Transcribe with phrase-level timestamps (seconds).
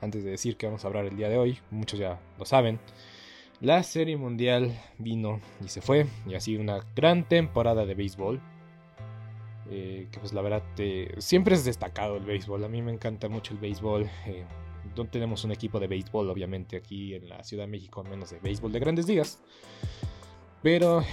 [0.00, 2.78] antes de decir que vamos a hablar el día de hoy, muchos ya lo saben,
[3.60, 8.40] la serie mundial vino y se fue, y así una gran temporada de béisbol.
[9.72, 13.28] Eh, que pues la verdad eh, siempre es destacado el béisbol, a mí me encanta
[13.28, 14.08] mucho el béisbol.
[14.26, 14.44] Eh,
[14.96, 18.40] no tenemos un equipo de béisbol obviamente aquí en la Ciudad de México, menos de
[18.40, 19.42] béisbol de grandes ligas.
[20.62, 21.04] Pero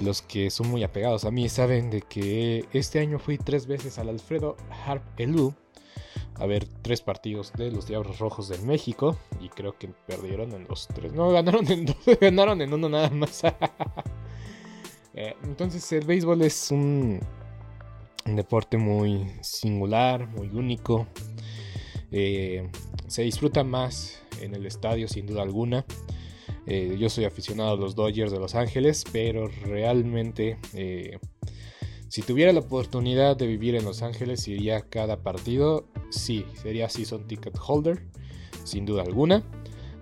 [0.00, 3.98] los que son muy apegados a mí saben de que este año fui tres veces
[3.98, 5.54] al Alfredo Harp Elú
[6.38, 10.66] a ver tres partidos de los Diablos Rojos de México y creo que perdieron en
[10.68, 11.12] los tres.
[11.12, 13.42] No, ganaron en dos, ganaron en uno nada más.
[15.18, 17.18] Eh, entonces el béisbol es un,
[18.26, 21.06] deporte muy singular, muy único.
[22.12, 22.68] Eh,
[23.06, 25.86] se disfruta más en el estadio sin duda alguna.
[26.66, 30.58] Eh, yo soy aficionado a los Dodgers de Los Ángeles, pero realmente
[32.16, 35.84] si tuviera la oportunidad de vivir en Los Ángeles, iría cada partido.
[36.08, 38.06] Sí, sería season ticket holder,
[38.64, 39.42] sin duda alguna.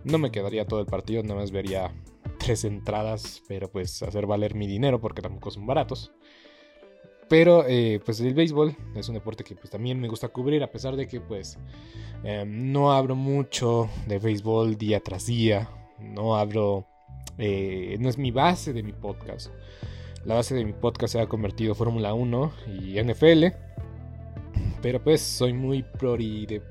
[0.04, 1.92] No me quedaría todo el partido, nada más vería
[2.38, 6.12] tres entradas, pero pues hacer valer mi dinero porque tampoco son baratos.
[7.28, 10.70] Pero eh, pues el béisbol es un deporte que pues también me gusta cubrir, a
[10.70, 11.58] pesar de que pues
[12.22, 15.68] em, no abro mucho de béisbol día tras día.
[15.98, 16.86] No abro,
[17.38, 19.50] eh, no es mi base de mi podcast.
[20.24, 23.46] La base de mi podcast se ha convertido Fórmula 1 y NFL.
[24.80, 26.62] Pero pues soy muy prori de,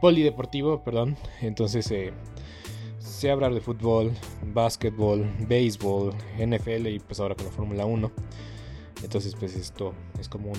[0.00, 1.16] polideportivo, perdón.
[1.40, 2.12] Entonces eh,
[2.98, 4.10] sé hablar de fútbol,
[4.52, 8.10] básquetbol, béisbol, NFL y pues ahora con la Fórmula 1.
[9.04, 10.52] Entonces pues esto es como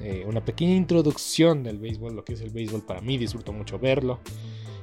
[0.00, 3.78] eh, una pequeña introducción del béisbol, lo que es el béisbol para mí, disfruto mucho
[3.78, 4.18] verlo.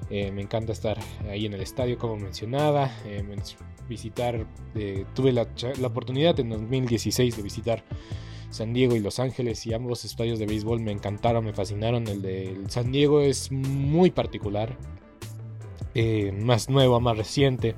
[0.10, 0.98] Eh, me encanta estar
[1.30, 2.92] ahí en el estadio, como mencionaba.
[3.88, 5.48] Visitar, eh, tuve la,
[5.84, 7.84] oportunidad en 2016 de visitar
[8.50, 12.08] San Diego y Los Ángeles y ambos estadios de béisbol me encantaron, me fascinaron.
[12.08, 14.78] El de San Diego es muy particular,
[16.34, 17.76] más nuevo, más reciente.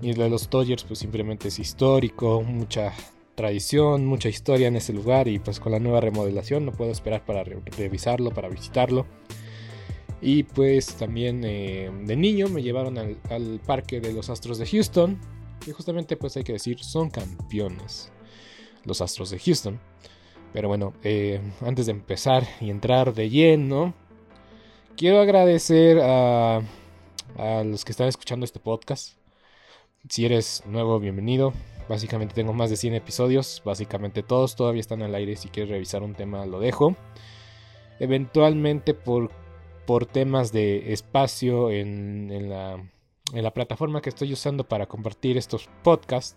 [0.00, 2.92] Y el de los Dodgers pues simplemente es histórico, mucha
[3.34, 7.24] tradición, mucha historia en ese lugar y pues con la nueva remodelación no puedo esperar
[7.24, 9.06] para revisarlo, para visitarlo.
[10.24, 15.18] Y pues también eh, de niño me llevaron al, parque de los Astros de Houston.
[15.66, 18.12] Y justamente pues hay que decir, son campeones
[18.84, 19.80] los Astros de Houston.
[20.52, 23.94] Pero bueno, eh, antes de empezar y entrar de lleno,
[24.96, 26.58] quiero agradecer a,
[27.36, 29.16] a los que están escuchando este podcast.
[30.08, 31.52] Si eres nuevo, bienvenido.
[31.88, 33.60] Básicamente tengo más de 100 episodios.
[33.64, 35.34] Básicamente todos todavía están al aire.
[35.34, 36.94] Si quieres revisar un tema, lo dejo.
[37.98, 39.41] Eventualmente por
[39.86, 42.74] por temas de espacio en, la,
[43.32, 46.36] en la plataforma que estoy usando para compartir estos podcasts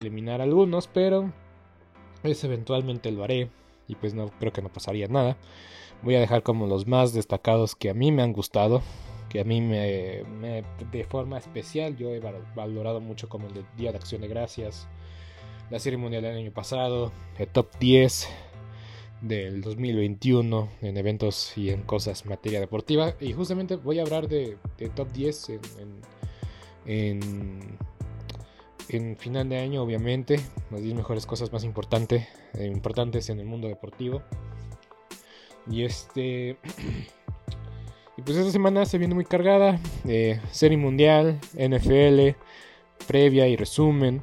[0.00, 1.32] eliminar algunos, pero
[2.22, 3.50] es eventualmente lo haré
[3.88, 5.36] y pues no creo que no pasaría nada.
[6.02, 8.80] Voy a dejar como los más destacados que a mí me han gustado,
[9.28, 10.22] que a mí me,
[10.92, 12.20] de forma especial yo he
[12.54, 14.86] valorado mucho como el de Día de Acción de Gracias,
[15.68, 18.28] la Serie Mundial del año pasado, el top 10
[19.22, 24.58] del 2021 en eventos y en cosas materia deportiva y justamente voy a hablar de,
[24.94, 25.60] top 10 en
[26.86, 27.78] en
[29.16, 30.40] final de año, obviamente,
[30.70, 34.22] las 10 mejores cosas más importantes, eh, importantes en el mundo deportivo.
[35.70, 36.56] Y este.
[38.16, 39.78] y pues esta semana se viene muy cargada.
[40.06, 42.36] Eh, serie Mundial, NFL,
[43.06, 44.22] previa y resumen.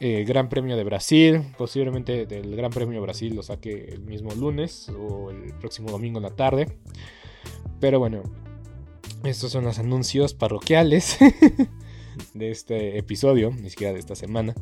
[0.00, 1.42] Eh, Gran Premio de Brasil.
[1.56, 6.18] Posiblemente del Gran Premio de Brasil lo saque el mismo lunes o el próximo domingo
[6.18, 6.76] en la tarde.
[7.80, 8.22] Pero bueno,
[9.24, 11.18] estos son los anuncios parroquiales.
[12.34, 14.54] de este episodio, ni siquiera de esta semana.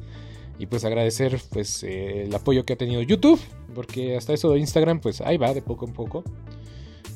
[0.58, 3.40] Y pues agradecer pues eh, el apoyo que ha tenido YouTube,
[3.74, 6.24] porque hasta eso de Instagram pues ahí va de poco en poco.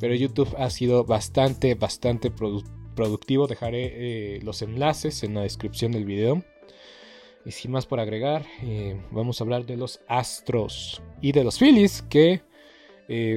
[0.00, 3.46] Pero YouTube ha sido bastante, bastante productivo.
[3.46, 6.44] Dejaré eh, los enlaces en la descripción del video.
[7.44, 11.58] Y sin más por agregar, eh, vamos a hablar de los Astros y de los
[11.58, 12.42] Phillies, que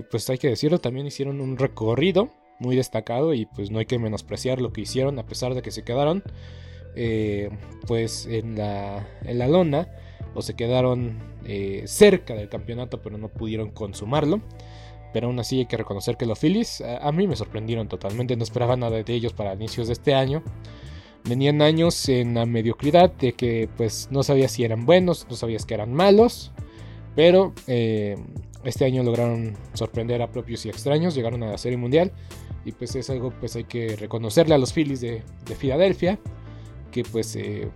[0.09, 2.29] pues hay que decirlo, también hicieron un recorrido
[2.61, 5.71] muy destacado y pues no hay que menospreciar lo que hicieron a pesar de que
[5.71, 6.23] se quedaron
[6.95, 7.49] eh,
[7.87, 9.87] pues en la, en la lona
[10.33, 14.41] o se quedaron eh, cerca del campeonato pero no pudieron consumarlo.
[15.13, 18.43] Pero aún así hay que reconocer que los Phillies a, mí me sorprendieron totalmente, no
[18.43, 20.41] esperaba nada de ellos para inicios de este año.
[21.25, 25.65] Venían años en la mediocridad de que pues no sabías si eran buenos, no sabías
[25.65, 26.53] que eran malos.
[27.13, 28.15] Pero eh,
[28.63, 32.13] este año lograron sorprender a propios y extraños, llegaron a la Serie Mundial.
[32.63, 36.19] Y pues es algo pues hay que reconocerle a los Phillies de, de Filadelfia
[36.91, 37.69] que pues eh,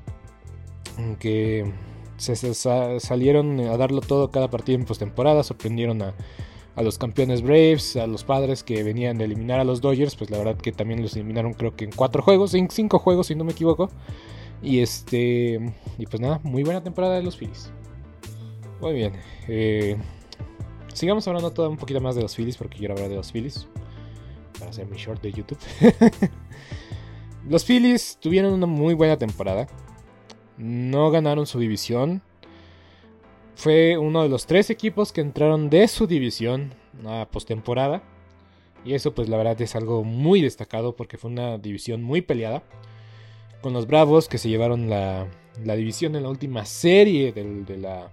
[1.19, 1.71] que
[2.17, 6.13] se, salieron a darlo todo cada partido en postemporada, sorprendieron a,
[6.75, 10.29] a, los campeones Braves, a los padres que venían de eliminar a los Dodgers, pues
[10.29, 13.35] la verdad que también los eliminaron creo que en cuatro juegos, en cinco juegos si
[13.35, 13.89] no me equivoco.
[14.62, 17.71] Y este y pues nada, muy buena temporada de los Phillies.
[18.81, 19.13] Muy bien.
[19.47, 19.97] Eh,
[20.94, 23.68] sigamos hablando todo un poquito más de los Phillies porque quiero hablar de los Phillies
[24.57, 25.59] para hacer mi short de YouTube.
[27.47, 29.68] Los Phillies tuvieron una muy buena temporada.
[30.57, 32.24] No ganaron su división.
[33.56, 36.74] Fue uno de los tres equipos que entraron de su división
[37.06, 38.01] a postemporada.
[38.83, 42.64] Y eso pues la verdad es algo muy destacado porque fue una división muy peleada.
[43.61, 48.11] Con los Bravos que se llevaron la, división en la última serie de, la,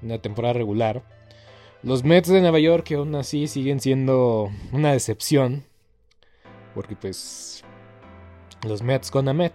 [0.00, 1.02] de la temporada regular.
[1.82, 5.64] Los Mets de Nueva York que aún así siguen siendo una decepción.
[6.74, 7.64] Porque pues
[8.64, 9.52] los Mets con Amet.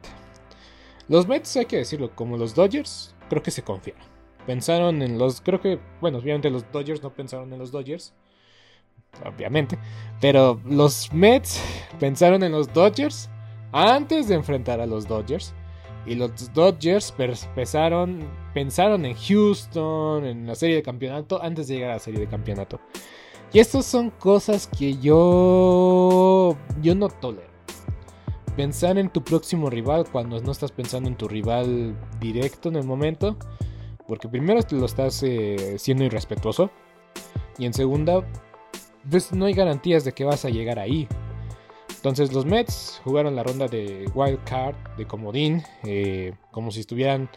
[1.08, 4.04] Los Mets, hay que decirlo, como los Dodgers, creo que se confiaron.
[4.46, 5.42] Pensaron en los.
[5.42, 5.80] Creo que.
[6.02, 8.14] Bueno, obviamente los Dodgers no pensaron en los Dodgers.
[9.26, 9.78] Obviamente.
[10.22, 11.62] Pero los Mets
[12.00, 13.30] pensaron en los Dodgers
[13.72, 15.54] antes de enfrentar a los Dodgers.
[16.06, 17.14] Y los Dodgers
[17.54, 22.22] pensaron, pensaron en Houston, en la serie de campeonato, antes de llegar a la serie
[22.22, 22.80] de campeonato.
[23.52, 26.56] Y estas son cosas que yo.
[26.82, 27.47] Yo no tolero
[28.58, 32.84] pensar en tu próximo rival cuando no estás pensando en tu rival directo en el
[32.84, 33.38] momento.
[34.08, 36.72] Porque primero lo estás eh, siendo irrespetuoso.
[37.60, 38.28] Y en segunda,
[39.10, 41.08] pues no hay garantías de que vas a llegar ahí.
[41.98, 47.30] Entonces los Mets jugaron la ronda de wild card, de comodín, eh, como si estuvieran,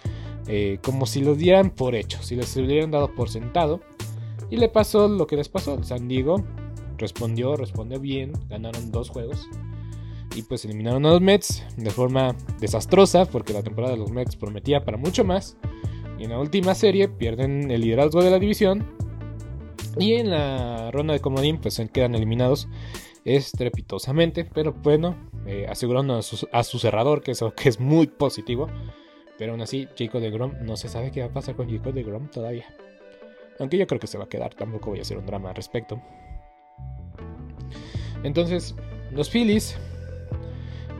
[0.46, 3.80] eh, como si lo dieran por hecho, si les hubieran dado por sentado.
[4.48, 5.82] Y le pasó lo que les pasó.
[5.82, 6.42] San Diego
[6.96, 9.48] respondió, respondió bien, ganaron dos juegos
[10.34, 14.36] y pues eliminaron a los Mets de forma desastrosa porque la temporada de los Mets
[14.36, 15.56] prometía para mucho más
[16.18, 18.86] Y en la última serie pierden el liderazgo de la división.
[19.98, 22.68] Y en la ronda de comodín pues quedan eliminados
[23.24, 24.44] estrepitosamente.
[24.44, 28.68] Pero bueno, eh, asegurando a su, cerrador, que eso que es muy positivo.
[29.36, 31.94] Pero aún así, Jacob de Grom no se sabe qué va a pasar con Jacob
[31.94, 32.66] de Grom todavía.
[33.58, 35.56] Aunque yo creo que se va a quedar, tampoco voy a hacer un drama al
[35.56, 36.00] respecto.
[38.22, 38.74] Entonces,
[39.12, 39.78] los Phillies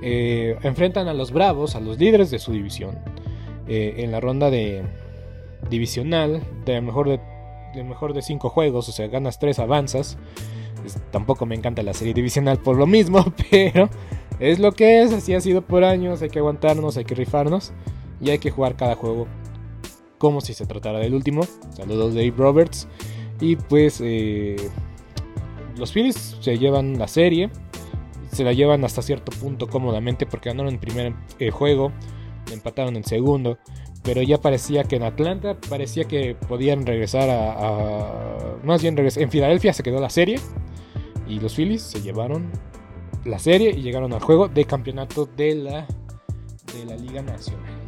[0.03, 2.99] eh, enfrentan a los Bravos, a los líderes de su división,
[3.69, 4.83] eh, en la ronda de
[5.69, 7.21] divisional, de mejor de,
[7.85, 10.19] mejor de cinco juegos, o sea, ganas tres, avanzas.
[11.11, 13.89] tampoco me encanta la serie divisional por lo mismo, pero
[14.39, 17.73] es lo que es, así ha sido por años, hay que aguantarnos, hay que rifarnos
[18.21, 19.27] y hay que jugar cada juego
[20.21, 21.43] como si se tratara del último.
[21.75, 22.87] Saludos Dave Roberts.
[23.41, 24.57] Y pues eh,
[25.77, 27.51] los Phillies se llevan la serie,
[28.33, 31.93] se la llevan hasta cierto punto cómodamente porque ganaron el primer eh, juego,
[32.53, 33.59] empataron en segundo,
[34.03, 39.31] pero ya parecía que en Atlanta parecía que podían regresar a, más bien regresar, en
[39.31, 40.41] Filadelfia se quedó la serie
[41.29, 42.51] y los Phillies se llevaron
[43.25, 45.87] la serie y llegaron al juego de campeonato de la,
[46.75, 47.81] de la Liga Nacional.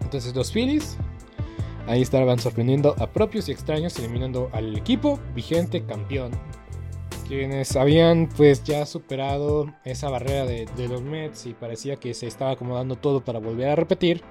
[0.00, 0.96] Entonces los Phillies
[1.86, 6.32] ahí estaban sorprendiendo a propios y extraños, eliminando al equipo vigente campeón.
[7.28, 12.52] Quienes habían pues ya superado esa barrera de, los Mets y parecía que se estaba
[12.52, 14.22] acomodando todo para volver a repetir.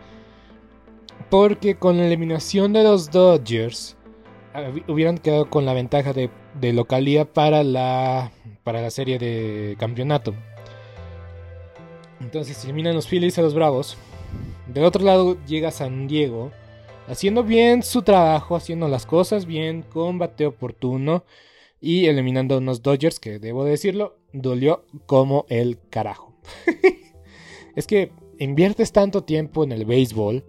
[1.29, 3.97] Porque con la eliminación de los Dodgers
[4.87, 8.31] hubieran quedado con la ventaja de, de localía para la
[8.63, 10.33] para la serie de campeonato.
[12.21, 13.97] Entonces eliminan los Phillies a los Bravos.
[14.67, 16.51] Del otro lado llega San Diego,
[17.07, 21.23] haciendo bien su trabajo, haciendo las cosas bien, combate oportuno
[21.85, 26.33] y eliminando unos Dodgers que, debo decirlo, dolió como el carajo.
[27.75, 30.43] es que inviertes tanto tiempo en el béisbol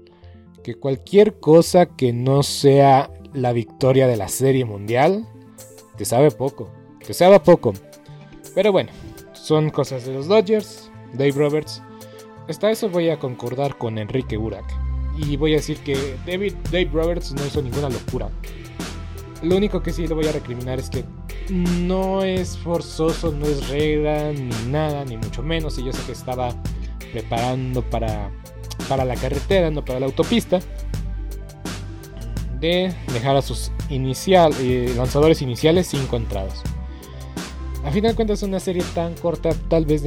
[0.65, 5.29] que cualquier cosa que no sea la victoria de la serie mundial
[5.99, 6.71] te sabe poco,
[7.07, 7.75] te sabe poco.
[8.55, 8.91] Pero bueno,
[9.35, 11.83] son cosas de los Dodgers, Dave Roberts.
[12.49, 14.65] Hasta eso voy a concordar con Enrique Burak.
[15.19, 18.31] Y voy a decir que David, Dave Roberts no hizo ninguna locura.
[19.43, 21.05] Lo único que sí le voy a recriminar es que
[21.51, 25.79] no es forzoso, no es regla, ni nada, ni mucho menos.
[25.79, 26.55] Y yo sé que estaba
[27.13, 28.31] preparando para,
[28.89, 30.61] para la carretera, no para la autopista.
[32.61, 36.63] De dejar a sus inicial, eh, lanzadores iniciales sin entradas.
[37.85, 40.07] A final de cuentas, una serie tan corta, tal vez.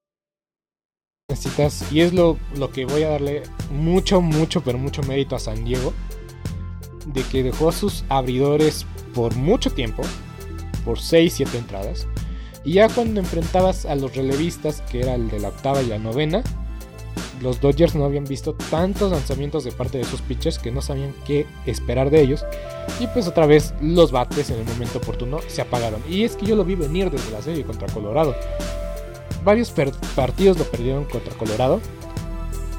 [1.31, 5.39] necesitas, y es lo, lo que voy a darle mucho, mucho, pero mucho mérito a
[5.39, 5.93] San Diego,
[7.05, 10.03] de que dejó sus abridores por mucho tiempo,
[10.85, 12.07] por 6, 7 entradas,
[12.63, 15.97] y ya cuando enfrentabas a los relevistas, que era el de la octava y la
[15.97, 16.43] novena,
[17.41, 21.15] los Dodgers no habían visto tantos lanzamientos de parte de sus pitchers que no sabían
[21.25, 22.45] qué esperar de ellos.
[22.99, 26.03] Y pues otra vez los bates en el momento oportuno se apagaron.
[26.07, 28.35] Y es que yo lo vi venir desde la serie contra Colorado
[29.43, 29.71] varios
[30.15, 31.79] partidos lo perdieron contra Colorado.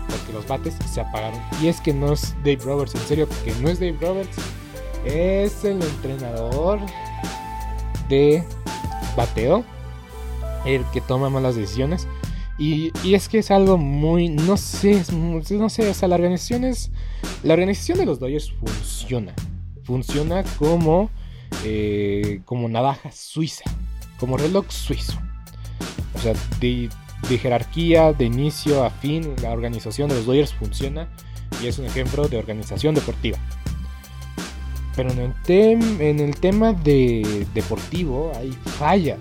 [0.08, 1.40] Porque los bates se apagaron.
[1.60, 4.36] Y es que no es Dave Roberts, en serio, que no es Dave Roberts.
[5.04, 6.80] Es el entrenador
[8.08, 8.44] de
[9.16, 9.64] bateo.
[10.64, 12.06] El que toma malas decisiones.
[12.58, 16.90] Y, es que es algo muy, no sé, no sé, o sea, la organización es,
[17.42, 19.34] la organización de los Dodgers funciona,
[19.82, 21.10] funciona como,
[21.64, 23.64] eh, como navaja suiza,
[24.18, 25.18] como reloj suizo.
[26.14, 26.88] O sea, de,
[27.28, 31.08] de jerarquía, de inicio a fin, la organización de los Dodgers funciona
[31.62, 33.38] y es un ejemplo de organización deportiva.
[34.94, 35.32] Pero en el,
[36.00, 39.18] en el tema de deportivo hay fallas.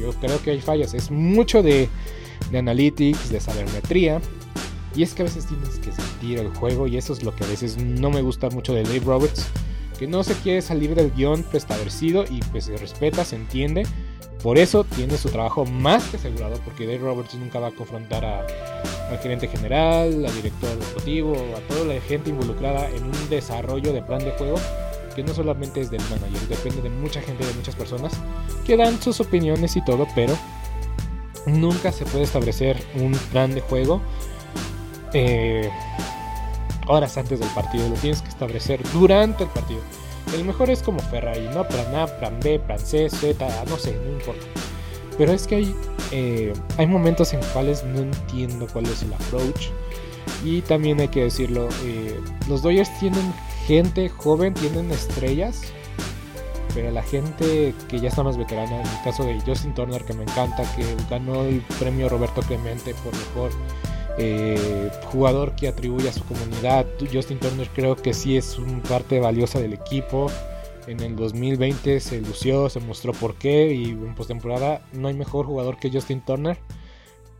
[0.00, 0.94] Yo creo que hay fallas.
[0.94, 1.88] Es mucho de
[2.50, 4.20] de analytics, de sabermetría.
[4.94, 7.44] Y es que a veces tienes que sentir el juego y eso es lo que
[7.44, 9.46] a veces no me gusta mucho de Dave Roberts,
[9.98, 13.84] que no se quiere salir del guion preestablecido y pues se respeta, se entiende.
[14.42, 18.24] Por eso tiene su trabajo más que asegurado, porque Dave Roberts nunca va a confrontar
[18.24, 24.02] al gerente general, al director deportivo, a toda la gente involucrada en un desarrollo de
[24.02, 24.56] plan de juego
[25.14, 28.12] que no solamente es del manager, depende de mucha gente, de muchas personas
[28.64, 30.34] que dan sus opiniones y todo, pero
[31.46, 34.00] nunca se puede establecer un plan de juego
[35.12, 35.68] eh,
[36.86, 37.88] horas antes del partido.
[37.88, 39.80] Lo tienes que establecer durante el partido.
[40.34, 41.66] El mejor es como Ferrari, ¿no?
[41.66, 44.46] Plan A, plan B, plan C, Z, no sé, no importa.
[45.18, 45.74] Pero es que hay,
[46.12, 49.68] eh, hay momentos en cuales no entiendo cuál es el approach.
[50.44, 53.34] Y también hay que decirlo, eh, los Dodgers tienen
[53.66, 55.62] gente joven, tienen estrellas
[56.74, 60.12] pero la gente que ya está más veterana, en el caso de Justin Turner, que
[60.12, 63.50] me encanta, que ganó el premio Roberto Clemente por mejor
[64.22, 69.18] eh, jugador que atribuye a su comunidad, Justin Turner creo que sí es una parte
[69.18, 70.30] valiosa del equipo.
[70.86, 75.46] En el 2020 se lució, se mostró por qué y en postemporada no hay mejor
[75.46, 76.58] jugador que Justin Turner.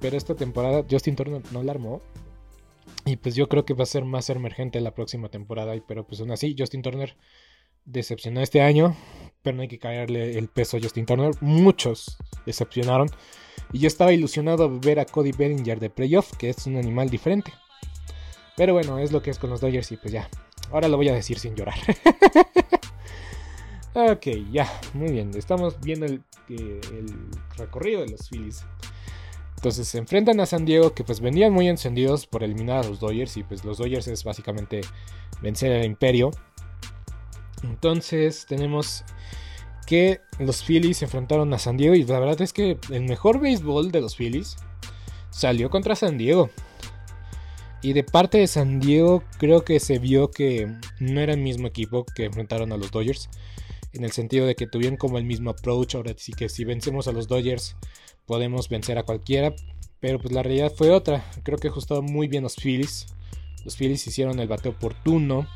[0.00, 2.00] Pero esta temporada Justin Turner no la armó.
[3.04, 5.74] Y pues yo creo que va a ser más emergente la próxima temporada.
[5.86, 7.14] Pero pues aún así, Justin Turner
[7.84, 8.96] decepcionó este año,
[9.42, 11.32] pero no hay que caerle el peso a Justin Turner.
[11.42, 13.10] Muchos decepcionaron.
[13.72, 17.08] Y yo estaba ilusionado de ver a Cody Bellinger de playoff, que es un animal
[17.08, 17.52] diferente.
[18.56, 20.28] Pero bueno, es lo que es con los Dodgers y pues ya.
[20.70, 21.74] Ahora lo voy a decir sin llorar.
[23.94, 25.30] ok, ya, muy bien.
[25.34, 27.14] Estamos viendo el, eh, el,
[27.56, 28.64] recorrido de los Phillies.
[29.56, 33.00] Entonces se enfrentan a San Diego, que pues venían muy encendidos por eliminar a los
[33.00, 33.36] Dodgers.
[33.36, 34.80] Y pues los Dodgers es básicamente
[35.40, 36.30] vencer al Imperio.
[37.62, 39.04] Entonces tenemos
[39.90, 43.40] que los Phillies se enfrentaron a San Diego y la verdad es que el mejor
[43.40, 44.54] béisbol de los Phillies
[45.30, 46.48] salió contra San Diego.
[47.82, 51.66] Y de parte de San Diego creo que se vio que no era el mismo
[51.66, 53.28] equipo que enfrentaron a los Dodgers.
[53.92, 55.96] En el sentido de que tuvieron como el mismo approach.
[55.96, 57.74] Ahora sí que si vencemos a los Dodgers
[58.26, 59.52] podemos vencer a cualquiera.
[59.98, 61.24] Pero pues la realidad fue otra.
[61.42, 63.06] Creo que ajustaron muy bien los Phillies.
[63.64, 65.48] Los Phillies hicieron el bateo oportuno.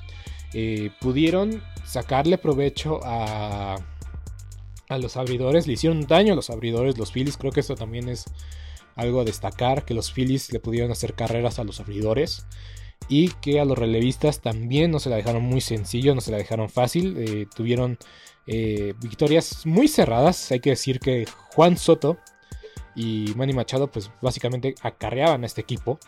[0.55, 3.77] Eh, pudieron sacarle provecho a,
[4.88, 5.66] a los abridores.
[5.66, 7.37] Le hicieron daño a los abridores, los Phillies.
[7.37, 8.25] Creo que eso también es
[8.97, 12.47] algo a destacar, que los Phillies le pudieron hacer carreras a los abridores.
[13.09, 16.38] Y que a los relevistas también no se la dejaron muy sencillo, no se la
[16.38, 17.16] dejaron fácil.
[17.18, 17.99] Eh, tuvieron
[18.47, 20.51] eh, victorias muy cerradas.
[20.53, 22.18] Hay que decir que Juan Soto
[22.94, 25.99] y Manny Machado pues básicamente acarreaban a este equipo.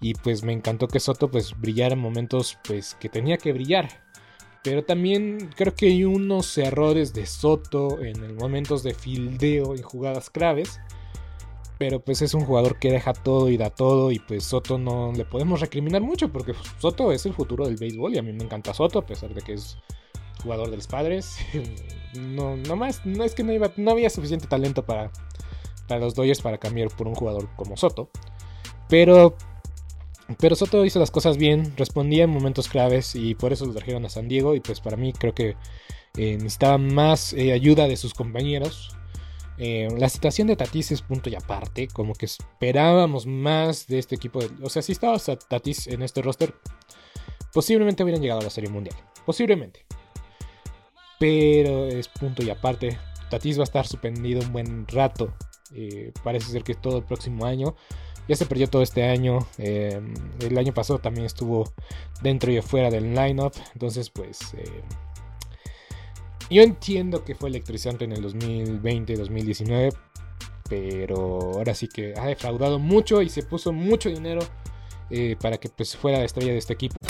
[0.00, 4.02] Y pues me encantó que Soto pues brillara en momentos pues que tenía que brillar.
[4.62, 10.30] Pero también creo que hay unos errores de Soto en momentos de fildeo y jugadas
[10.30, 10.80] claves.
[11.78, 14.12] Pero pues es un jugador que deja todo y da todo.
[14.12, 16.30] Y pues Soto no le podemos recriminar mucho.
[16.30, 18.14] Porque Soto es el futuro del béisbol.
[18.14, 19.00] Y a mí me encanta Soto.
[19.00, 19.76] A pesar de que es
[20.42, 21.36] jugador de los padres.
[22.12, 23.06] No, no más.
[23.06, 25.10] No es que no, iba, no había suficiente talento para,
[25.88, 28.10] para los Dodgers para cambiar por un jugador como Soto.
[28.86, 29.34] Pero
[30.38, 34.04] pero Soto hizo las cosas bien, respondía en momentos claves y por eso lo trajeron
[34.04, 34.54] a San Diego.
[34.54, 35.56] Y pues para mí creo que
[36.16, 38.96] eh, necesitaba más eh, ayuda de sus compañeros.
[39.58, 44.16] Eh, la situación de Tatis es punto y aparte, como que esperábamos más de este
[44.16, 44.40] equipo.
[44.62, 46.54] o sea, si estaba Tatis en este roster,
[47.52, 48.96] posiblemente hubieran llegado a la Serie Mundial.
[49.24, 49.84] Posiblemente.
[51.18, 52.98] Pero es punto y aparte.
[53.30, 55.32] Tatis va a estar suspendido un buen rato.
[56.22, 57.74] parece ser que todo el próximo año.
[58.28, 59.46] Ya se perdió todo este año.
[59.58, 61.72] Em, el año pasado también estuvo
[62.22, 63.54] dentro y afuera del lineup.
[63.72, 64.54] Entonces, pues.
[64.54, 64.82] Eh,
[66.50, 69.92] yo entiendo que fue electrizante en el 2020-2019.
[70.68, 74.40] Pero ahora sí que ha defraudado mucho y se puso mucho dinero
[75.10, 76.96] eh, para que pues, fuera la estrella de este equipo.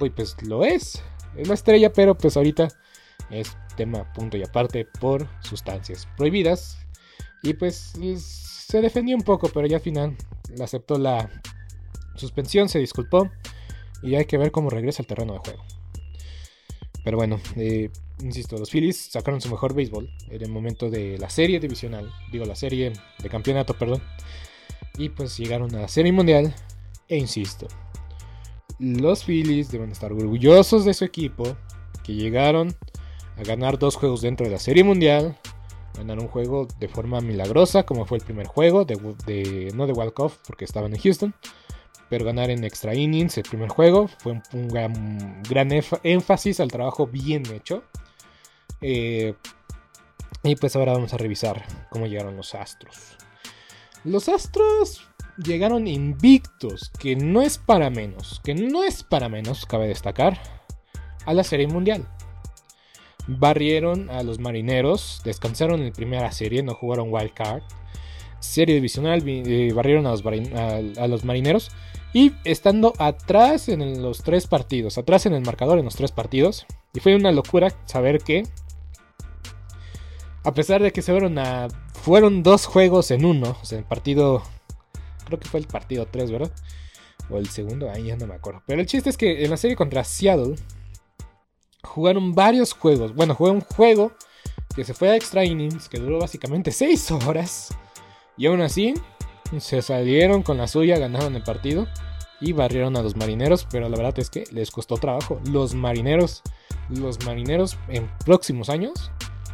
[0.00, 1.02] Y pues lo es.
[1.36, 2.68] Es la estrella, pero pues ahorita
[3.30, 6.78] es tema punto y aparte por sustancias prohibidas.
[7.42, 10.16] Y pues se defendió un poco, pero ya al final
[10.62, 11.28] aceptó la
[12.14, 13.28] suspensión, se disculpó.
[14.00, 15.64] Y hay que ver cómo regresa al terreno de juego.
[17.02, 21.28] Pero bueno, eh, insisto, los Phillies sacaron su mejor béisbol en el momento de la
[21.28, 24.00] serie divisional, digo la serie de campeonato, perdón.
[24.96, 26.54] Y pues llegaron a la serie mundial.
[27.08, 27.66] E insisto,
[28.78, 31.56] los Phillies deben estar orgullosos de su equipo,
[32.04, 32.74] que llegaron
[33.36, 35.36] a ganar dos juegos dentro de la Serie Mundial,
[35.96, 40.38] ganar un juego de forma milagrosa, como fue el primer juego, de, no de walk-off,
[40.46, 41.34] porque estaban en Houston,
[42.08, 45.70] pero ganar en extra innings el primer juego fue un, gran,
[46.02, 47.82] énfasis al trabajo bien hecho.
[48.80, 49.34] Eh,
[50.44, 53.16] y pues ahora vamos a revisar cómo llegaron los Astros.
[54.04, 55.07] Los Astros
[55.44, 60.38] llegaron invictos, que no es para menos, que no es para menos, cabe destacar,
[61.26, 62.06] a la Serie Mundial.
[63.26, 67.62] Barrieron a los marineros, descansaron en primera serie, no jugaron wild card.
[68.40, 70.10] Serie divisional, eh, barrieron a
[71.08, 71.70] los, marineros.
[72.14, 76.64] Y estando atrás en los tres partidos, atrás en el marcador en los tres partidos.
[76.94, 78.44] Y fue una locura saber que,
[80.44, 81.68] a pesar de que se fueron a.
[82.00, 84.42] Fueron dos juegos en uno, o sea, el partido
[85.28, 86.50] Creo que fue el partido 3, ¿verdad?
[87.28, 88.62] O el segundo, ahí ya no me acuerdo.
[88.66, 90.54] Pero el chiste es que en la serie contra Seattle
[91.82, 93.14] jugaron varios juegos.
[93.14, 94.12] Bueno, jugué un juego
[94.74, 97.76] que se fue a extra innings, que duró básicamente 6 horas.
[98.38, 98.94] Y aún así,
[99.58, 101.86] se salieron con la suya, ganaron el partido
[102.40, 103.66] y barrieron a los marineros.
[103.70, 105.40] Pero la verdad es que les costó trabajo.
[105.50, 106.42] Los marineros,
[106.88, 109.10] los marineros en próximos años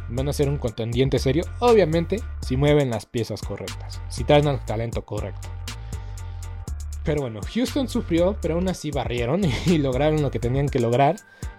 [0.07, 1.43] van a ser un contendiente serio.
[1.59, 5.49] Obviamente, si mueven las piezas correctas, si traen el talento correcto.
[7.05, 11.15] Pero bueno, Houston sufrió, pero aún así barrieron y lograron lo que tenían que lograr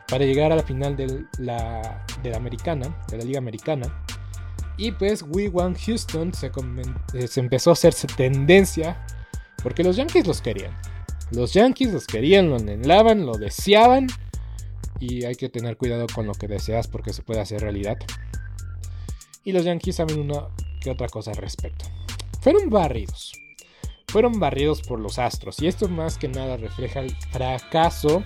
[0.08, 4.04] para llegar a la final de la, de la americana, de la liga americana.
[4.76, 6.50] Y pues We Want Houston se,
[7.14, 9.06] eh, se empezó a hacerse tendencia
[9.62, 10.76] porque los Yankees los querían.
[11.30, 14.08] Los Yankees los querían, lo anhelaban, lo deseaban.
[14.98, 17.96] Y hay que tener cuidado con lo que deseas porque se puede hacer realidad.
[19.44, 20.48] Y los Yankees saben una
[20.80, 21.86] que otra cosa al respecto.
[22.40, 23.32] Fueron barridos
[24.08, 25.60] fueron barridos por los Astros.
[25.60, 28.22] Y esto más que nada refleja el fracaso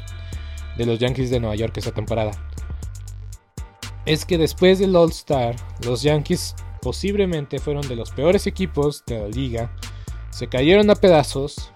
[0.76, 2.32] de los Yankees de Nueva York esa temporada.
[4.06, 9.20] Es que después del All Star, los Yankees posiblemente fueron de los peores equipos de
[9.20, 9.76] la liga.
[10.30, 11.72] Se cayeron a pedazos.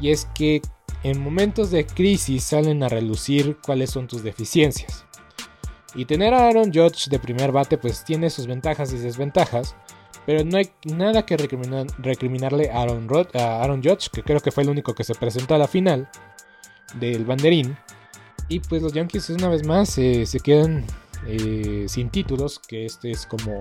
[0.00, 0.60] Y es que
[1.02, 5.06] en momentos de crisis salen a relucir cuáles son tus deficiencias.
[5.94, 9.76] Y tener a Aaron Judge de primer bate pues tiene sus ventajas y desventajas.
[10.26, 14.70] Pero no hay nada que recriminarle a Aaron, Aaron Judge, que creo que fue el
[14.70, 16.08] único que se presentó a la final
[16.94, 17.76] del banderín.
[18.48, 20.84] Y pues los Yankees una vez más eh, se quedan
[21.26, 23.60] eh, sin títulos, que este es como...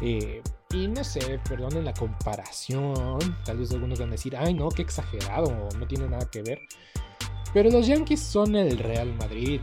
[0.00, 3.18] Eh, y no sé, perdonen la comparación.
[3.44, 6.60] Tal vez algunos van a decir, ay no, qué exagerado, no tiene nada que ver.
[7.52, 9.60] Pero los Yankees son el Real Madrid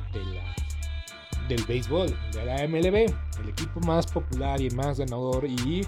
[1.47, 5.85] del béisbol, de la MLB, el equipo más popular y más ganador y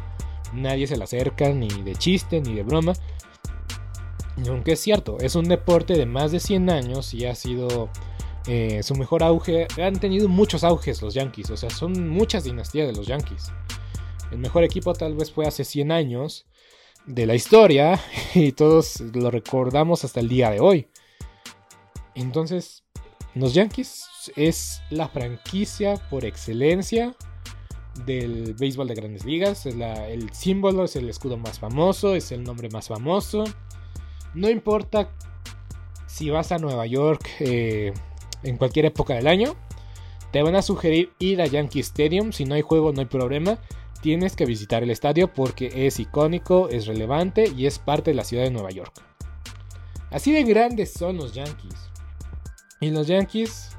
[0.53, 2.93] nadie se le acerca ni de chiste ni de broma.
[4.47, 7.89] Aunque es cierto, es un deporte de más de 100 años y ha sido
[8.47, 9.67] eh, su mejor auge.
[9.81, 13.51] Han tenido muchos auges los Yankees, o sea, son muchas dinastías de los Yankees.
[14.31, 16.45] El mejor equipo tal vez fue hace 100 años
[17.05, 17.99] de la historia
[18.35, 20.87] y todos lo recordamos hasta el día de hoy.
[22.13, 22.83] Entonces,
[23.33, 27.15] los Yankees es la franquicia por excelencia
[28.05, 29.65] del béisbol de grandes ligas.
[29.65, 33.43] el símbolo es el escudo más famoso, es el nombre más famoso.
[34.33, 35.09] No importa
[36.07, 37.93] si vas a Nueva York eh,
[38.43, 39.55] en cualquier época del año,
[40.31, 42.31] te van a sugerir ir a Yankee Stadium.
[42.31, 43.59] Si no hay juego, no hay problema.
[44.01, 48.23] Tienes que visitar el estadio porque es icónico, es relevante y es parte de la
[48.23, 48.93] ciudad de Nueva York.
[50.11, 51.89] Así de grandes son los Yankees.
[52.79, 53.69] Y los Yankees,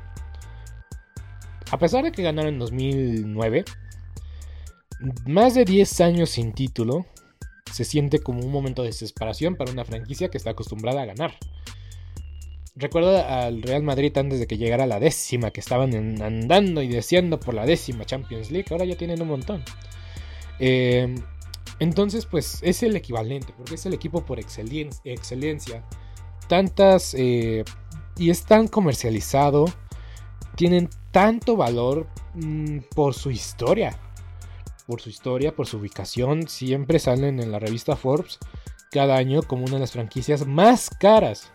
[1.70, 3.64] a pesar de que ganaron en 2009,
[5.26, 7.06] más de 10 años sin título,
[7.72, 11.34] se siente como un momento de desesperación para una franquicia que está acostumbrada a ganar.
[12.74, 17.40] Recuerdo al Real Madrid antes de que llegara la décima, que estaban andando y deseando
[17.40, 19.64] por la décima Champions League, ahora ya tienen un montón.
[20.60, 21.14] Eh,
[21.80, 25.84] entonces, pues es el equivalente, porque es el equipo por excelencia.
[26.48, 27.14] Tantas...
[27.14, 27.64] Eh,
[28.16, 29.66] y es tan comercializado,
[30.56, 33.96] tienen tanto valor mm, por su historia
[34.88, 38.38] por su historia, por su ubicación, siempre salen en la revista Forbes
[38.90, 41.52] cada año como una de las franquicias más caras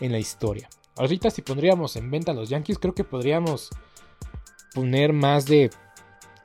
[0.00, 0.68] en la historia.
[0.98, 3.70] Ahorita si pondríamos en venta a los Yankees, creo que podríamos
[4.74, 5.70] poner más de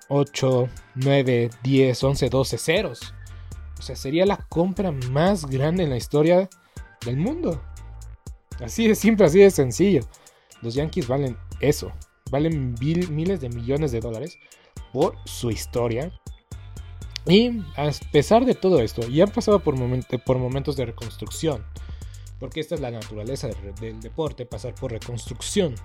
[0.08, 3.14] 8, 9, 10, 11, 12 ceros.
[3.78, 6.50] O sea, sería la compra más grande en la historia
[7.06, 7.62] del mundo.
[8.64, 10.08] Así de simple, así de sencillo.
[10.62, 11.92] Los Yankees valen eso.
[12.32, 14.40] Valen miles de millones de dólares
[14.94, 16.12] por su historia.
[17.26, 21.66] Y a pesar de todo esto, y han pasado por, momentos de reconstrucción,
[22.40, 25.76] porque esta es la naturaleza del, deporte, pasar por reconstrucción.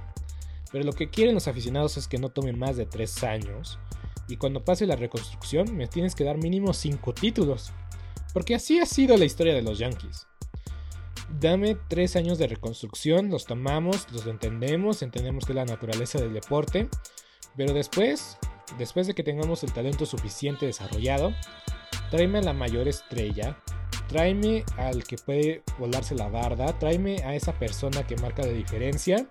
[0.70, 3.78] Pero lo que quieren los aficionados es que no tomen más de 3 años.
[4.28, 7.72] Y cuando pase la reconstrucción, me tienes que dar mínimo 5 títulos.
[8.34, 10.26] Porque así ha sido la historia de los Yankees.
[11.40, 16.34] Dame 3 años de reconstrucción, los tomamos, los entendemos, entendemos que es la naturaleza del
[16.34, 16.88] deporte.
[17.56, 18.36] Pero después
[18.76, 21.32] después de que tengamos el talento suficiente desarrollado,
[22.10, 23.58] tráeme a la mayor estrella,
[24.08, 29.26] tráeme al que puede volarse la barda, tráeme a esa persona que marca la diferencia,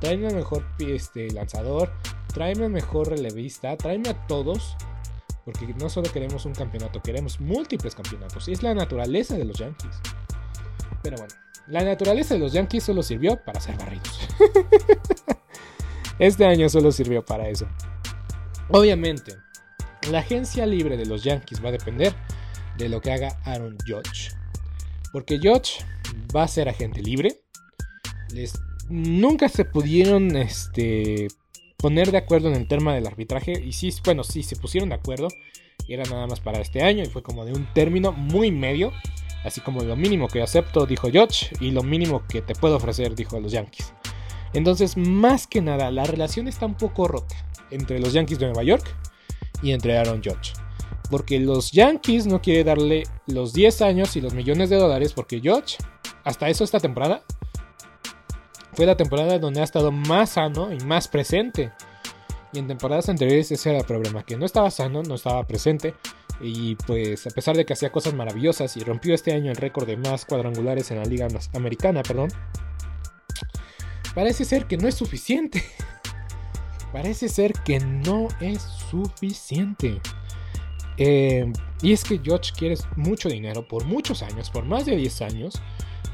[0.00, 1.92] tráeme al mejor este, lanzador,
[2.32, 4.76] tráeme al mejor relevista, tráeme a todos,
[5.44, 9.58] porque no solo queremos un campeonato, queremos múltiples campeonatos, y es la naturaleza de los
[9.58, 10.00] Yankees.
[11.02, 11.34] Pero bueno,
[11.66, 14.20] la naturaleza de los Yankees solo sirvió para ser barridos.
[16.18, 17.66] este año solo sirvió para eso.
[18.72, 19.36] Obviamente,
[20.10, 22.14] la agencia libre de los Yankees va a depender
[22.78, 24.30] de lo que haga Aaron Judge.
[25.12, 25.84] Porque Judge
[26.34, 27.40] va a ser agente libre.
[28.32, 31.26] Les, nunca se pudieron este,
[31.78, 33.60] poner de acuerdo en el tema del arbitraje.
[33.60, 35.28] Y sí, bueno, sí, se pusieron de acuerdo.
[35.88, 37.02] Y era nada más para este año.
[37.02, 38.92] Y fue como de un término muy medio.
[39.42, 41.50] Así como lo mínimo que acepto, dijo Judge.
[41.58, 43.92] Y lo mínimo que te puedo ofrecer, dijo los Yankees.
[44.52, 48.62] Entonces, más que nada, la relación está un poco rota entre los Yankees de Nueva
[48.62, 48.84] York
[49.62, 50.52] y entre Aaron Judge.
[51.10, 55.40] Porque los Yankees no quieren darle los 10 años y los millones de dólares porque
[55.40, 55.76] Judge,
[56.24, 57.22] hasta eso esta temporada,
[58.74, 61.72] fue la temporada donde ha estado más sano y más presente.
[62.52, 65.94] Y en temporadas anteriores ese era el problema, que no estaba sano, no estaba presente.
[66.40, 69.86] Y pues a pesar de que hacía cosas maravillosas y rompió este año el récord
[69.86, 72.30] de más cuadrangulares en la liga americana, perdón,
[74.14, 75.62] parece ser que no es suficiente.
[76.92, 80.00] parece ser que no es suficiente.
[80.96, 81.50] Eh,
[81.82, 85.60] y es que George quiere mucho dinero por muchos años, por más de 10 años.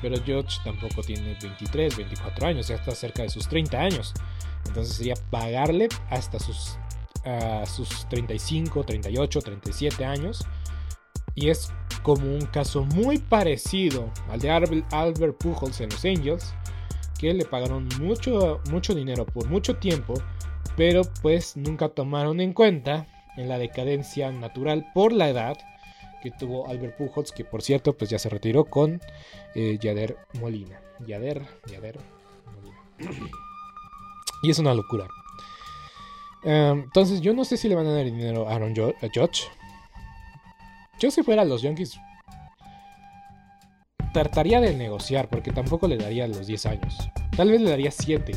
[0.02, 4.14] Pero George tampoco tiene 23, 24 años, ya está cerca de sus 30 años.
[4.66, 6.78] Entonces sería pagarle hasta sus,
[7.64, 10.46] sus 35, 38, 37 años.
[11.34, 16.54] Y es como un caso muy parecido al de Albert Pujols en los Angels,
[17.18, 20.14] que le pagaron mucho, mucho dinero por mucho tiempo
[20.76, 25.56] pero pues nunca tomaron en cuenta en la decadencia natural por la edad
[26.22, 29.00] que tuvo Albert Pujols, que por cierto pues ya se retiró con
[29.54, 30.80] eh, Yader Molina.
[31.06, 31.98] Yader, Yader
[32.54, 33.20] Molina.
[34.42, 35.06] y es una locura.
[36.44, 39.44] Em, entonces yo no sé si le van a dar dinero a Aaron Judge.
[40.98, 41.98] Yo si fuera a los Yankees
[44.12, 46.96] trataría de negociar porque tampoco le daría los 10 años.
[47.36, 48.32] Tal vez le daría 7,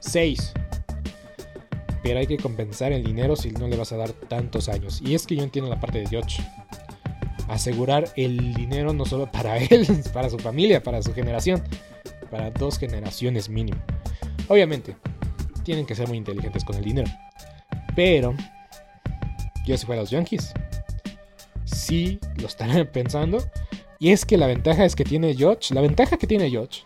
[0.00, 0.52] 6
[2.02, 5.00] pero hay que compensar el dinero si no le vas a dar tantos años.
[5.04, 6.42] Y es que yo entiendo la parte de George.
[7.48, 11.62] Asegurar el dinero no solo para él, para su familia, para su generación,
[12.30, 13.80] para dos generaciones mínimo.
[14.48, 14.96] Obviamente,
[15.64, 17.10] tienen que ser muy inteligentes con el dinero.
[17.94, 18.34] Pero
[19.64, 20.52] yo si fuera los Yankees,
[21.64, 23.38] sí lo estarán pensando.
[24.00, 25.72] Y es que la ventaja es que tiene George.
[25.74, 26.82] La ventaja que tiene George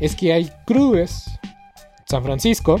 [0.00, 1.26] es que hay clubes,
[2.06, 2.80] San Francisco,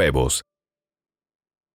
[0.01, 0.41] Huevos.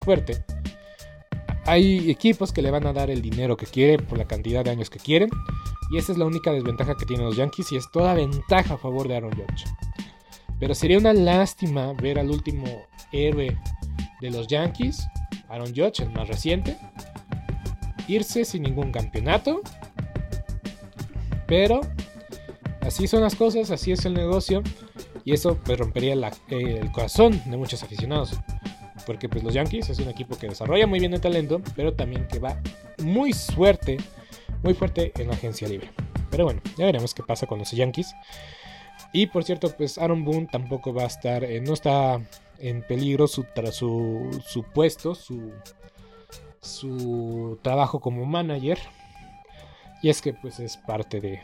[0.00, 0.44] fuerte.
[1.66, 4.70] Hay equipos que le van a dar el dinero que quiere por la cantidad de
[4.70, 5.30] años que quieren.
[5.90, 8.78] Y esa es la única desventaja que tienen los Yankees y es toda ventaja a
[8.78, 9.64] favor de Aaron Judge.
[10.60, 12.64] Pero sería una lástima ver al último
[13.12, 13.58] héroe
[14.20, 15.06] de los Yankees,
[15.48, 16.76] Aaron Judge, el más reciente,
[18.08, 19.62] irse sin ningún campeonato.
[21.46, 21.80] Pero
[22.80, 24.62] así son las cosas, así es el negocio.
[25.24, 28.38] Y eso pues rompería el corazón de muchos aficionados.
[29.06, 32.26] Porque pues los Yankees es un equipo que desarrolla muy bien el talento, pero también
[32.28, 32.60] que va
[33.02, 33.98] muy fuerte,
[34.62, 35.90] muy fuerte en la agencia libre.
[36.30, 38.14] Pero bueno, ya veremos qué pasa con los Yankees.
[39.12, 42.20] Y por cierto, pues Aaron Boone tampoco va a estar, eh, no está
[42.58, 45.52] en peligro su, su, su puesto, su,
[46.60, 48.78] su trabajo como manager.
[50.02, 51.40] Y es que pues es parte de,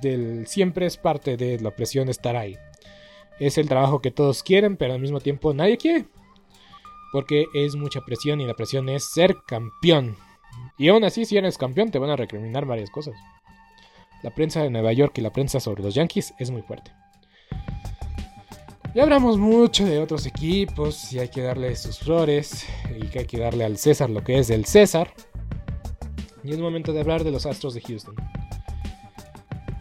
[0.00, 2.56] del, siempre es parte de la presión estar ahí.
[3.38, 6.06] Es el trabajo que todos quieren, pero al mismo tiempo nadie quiere
[7.12, 10.16] porque es mucha presión y la presión es ser campeón.
[10.78, 13.14] Y aún así, si eres campeón, te van a recriminar varias cosas.
[14.22, 16.92] La prensa de Nueva York y la prensa sobre los Yankees es muy fuerte.
[18.94, 22.66] Ya hablamos mucho de otros equipos y hay que darle sus flores
[22.98, 25.14] y que hay que darle al César lo que es del César.
[26.42, 28.16] Y es momento de hablar de los Astros de Houston.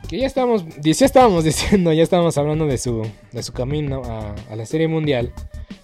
[0.07, 4.35] Que ya estábamos, ya estábamos diciendo, ya estábamos hablando de su, de su camino a,
[4.51, 5.33] a la Serie Mundial.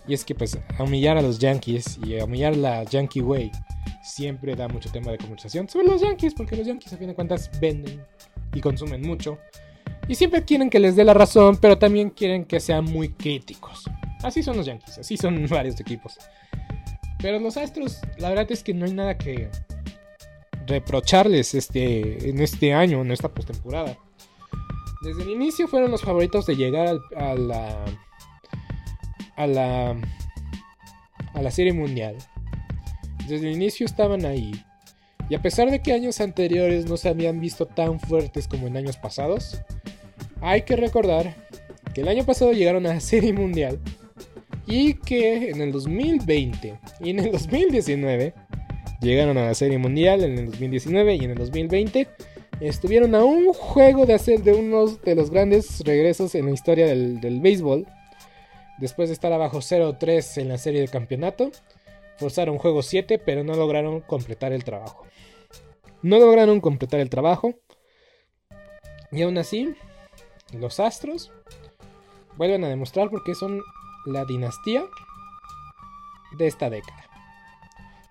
[0.08, 3.52] Y es que pues humillar a los Yankees y humillar la Yankee Way
[4.04, 7.15] siempre da mucho tema de conversación sobre los Yankees, porque los Yankees a fin de
[7.15, 8.06] cuentas venden
[8.54, 9.39] y consumen mucho.
[10.08, 13.86] Y siempre quieren que les dé la razón, pero también quieren que sean muy críticos.
[14.24, 16.18] Así son los Yankees, así son varios equipos.
[17.20, 19.50] Pero los Astros, la verdad es que no hay nada que
[20.68, 23.98] reprocharles este, en este año, en esta postemporada.
[25.02, 27.86] Desde el inicio fueron los favoritos de llegar a la
[29.36, 29.95] a la,
[31.34, 32.15] a la Serie Mundial.
[33.28, 34.52] Desde el inicio estaban ahí.
[35.30, 38.78] Y a pesar de que años anteriores no se habían visto tan fuertes como en
[38.78, 39.62] años pasados,
[40.41, 41.36] hay que recordar
[41.93, 43.80] que el año pasado llegaron a la Serie Mundial
[44.67, 48.34] y que en el 2020 y en el 2019
[49.02, 52.08] llegaron a la Serie Mundial en el 2019 y en el 2020
[52.60, 56.88] estuvieron a un juego de hacer de uno de los grandes regresos en la historia
[56.88, 57.86] del, del béisbol
[58.78, 61.52] Después de estar abajo 0-3 en la serie de campeonato,
[62.18, 65.06] forzaron juego 7, pero no lograron completar el trabajo.
[66.02, 67.56] No lograron completar el trabajo.
[69.12, 69.74] Y aún así,
[70.52, 71.32] los Astros
[72.38, 73.62] vuelven a demostrar porque son
[74.06, 74.84] la dinastía
[76.38, 77.04] de esta década.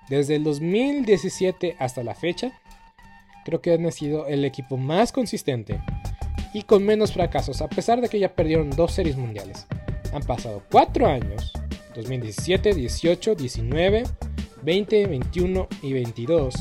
[0.09, 2.61] Desde el 2017 hasta la fecha,
[3.45, 5.81] creo que han sido el equipo más consistente
[6.53, 9.67] y con menos fracasos, a pesar de que ya perdieron dos series mundiales.
[10.15, 11.53] Han pasado 4 años,
[11.97, 14.05] 2017, 18, 19,
[14.63, 16.55] 20, 21 y 22.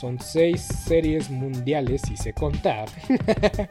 [0.00, 2.88] Son 6 series mundiales, si sé contar.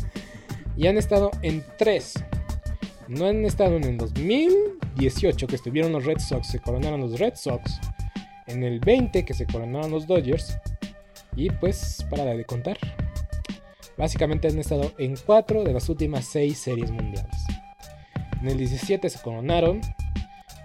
[0.77, 2.13] y han estado en 3.
[3.07, 7.33] No han estado en el 2018 que estuvieron los Red Sox, se coronaron los Red
[7.35, 7.79] Sox.
[8.45, 10.59] En el 20 que se coronaron los Dodgers.
[11.35, 12.77] Y pues para de contar.
[13.97, 17.54] Básicamente han estado en 4 de las últimas 6 series mundiales.
[18.41, 19.81] En el 17 se coronaron.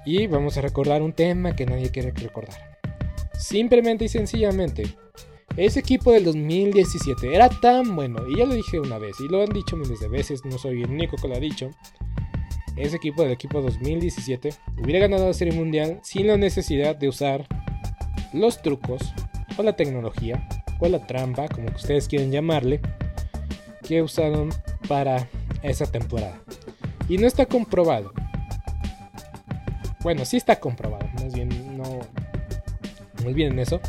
[0.04, 2.78] Y vamos a recordar un tema que nadie quiere recordar.
[3.38, 4.84] Simplemente y sencillamente,
[5.56, 9.42] ese equipo del 2017 era tan bueno, y ya lo dije una vez, y lo
[9.42, 11.70] han dicho miles de veces, no soy el único que lo ha dicho.
[12.76, 17.46] Ese equipo del equipo 2017 hubiera ganado la Serie Mundial sin la necesidad de usar
[18.32, 19.02] los trucos,
[19.56, 20.48] o la tecnología,
[20.78, 22.80] o la trampa, como ustedes quieren llamarle,
[23.82, 24.50] que usaron
[24.88, 25.28] para
[25.62, 26.40] esa temporada.
[27.10, 28.12] Y no está comprobado.
[30.00, 31.98] Bueno, sí está comprobado, más bien no,
[33.20, 33.80] no olviden eso.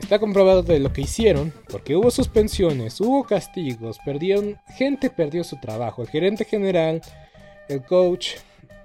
[0.00, 5.56] Está comprobado de lo que hicieron, porque hubo suspensiones, hubo castigos, perdieron, gente perdió su
[5.60, 7.00] trabajo, el gerente general,
[7.68, 8.32] el coach,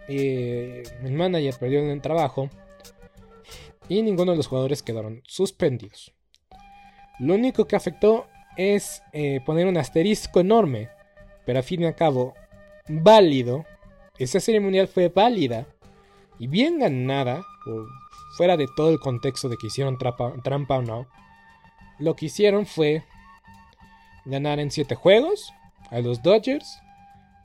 [0.08, 2.48] eh, el manager perdieron el trabajo
[3.90, 6.14] y ninguno de los jugadores quedaron suspendidos.
[7.18, 10.90] Lo único que afectó es eh, poner un asterisco enorme,
[11.44, 12.36] pero a fin y al cabo
[12.88, 13.66] válido.
[14.18, 15.68] Esa serie mundial fue válida
[16.40, 17.44] y bien ganada,
[18.38, 21.08] fuera de todo el contexto de que hicieron trampa, o no,
[22.00, 23.04] lo que hicieron fue
[24.26, 25.54] ganar en 7 juegos
[25.90, 26.80] a los Dodgers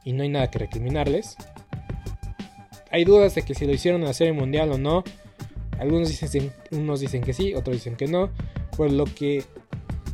[0.04, 1.36] y no hay nada que recriminarles.
[2.90, 5.02] Hay dudas de que si lo hicieron en la Serie Mundial o no.
[5.78, 8.30] Algunos dicen, unos dicen que sí, otros dicen que no.
[8.76, 9.44] Por lo que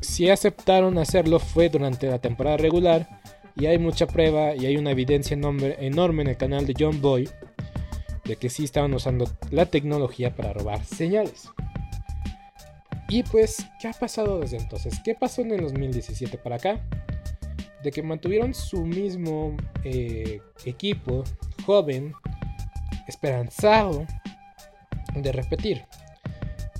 [0.00, 3.17] si aceptaron hacerlo fue durante la temporada regular.
[3.58, 7.28] Y hay mucha prueba y hay una evidencia enorme en el canal de John Boy
[8.24, 11.48] de que sí estaban usando la tecnología para robar señales.
[13.08, 15.00] Y pues, ¿qué ha pasado desde entonces?
[15.02, 16.80] ¿Qué pasó en el 2017 para acá?
[17.82, 21.24] De que mantuvieron su mismo eh, equipo
[21.64, 22.12] joven,
[23.08, 24.06] esperanzado
[25.16, 25.84] de repetir.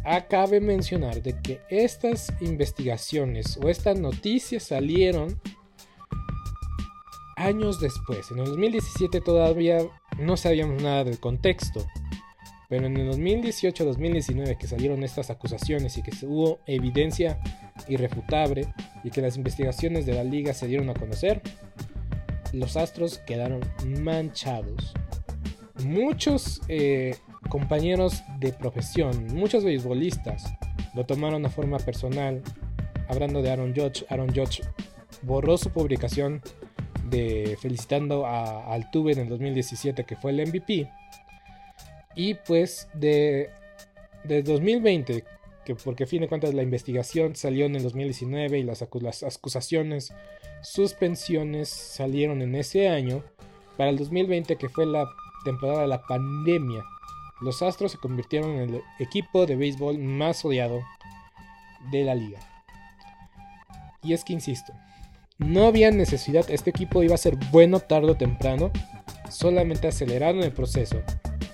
[0.05, 5.41] Acabe mencionar de que estas investigaciones o estas noticias salieron
[7.39, 8.30] años después.
[8.30, 9.78] En el 2017 todavía
[10.18, 11.86] no sabíamos nada del contexto.
[12.68, 17.41] Pero en el 2018-2019 que salieron estas acusaciones y que hubo evidencia
[17.89, 18.68] irrefutable
[19.05, 21.41] y que las investigaciones de la liga se dieron a conocer,
[22.53, 23.61] los Astros quedaron
[24.03, 24.93] manchados.
[25.82, 27.16] Muchos eh,
[27.49, 30.53] compañeros de profesión, muchos beisbolistas
[30.95, 32.43] lo tomaron a forma personal.
[33.09, 34.62] Hablando de Aaron Judge, Aaron Judge
[35.22, 36.43] borró su publicación
[37.09, 40.91] de felicitando a Altuve en el 2017 que fue el MVP.
[42.15, 43.51] Y pues de,
[44.25, 45.25] de 2020,
[45.65, 49.23] que porque a fin de cuentas la investigación salió en el 2019 y las, las
[49.23, 50.13] acusaciones,
[50.63, 53.23] suspensiones salieron en ese año,
[53.77, 55.07] para el 2020 que fue la
[55.45, 56.83] temporada de la pandemia,
[57.41, 60.83] los Astros se convirtieron en el equipo de béisbol más odiado
[61.93, 62.41] de la liga.
[64.03, 64.73] Y es que insisto,
[65.39, 68.72] no había necesidad, este equipo iba a ser bueno tarde o temprano,
[69.30, 71.01] solamente aceleraron el proceso.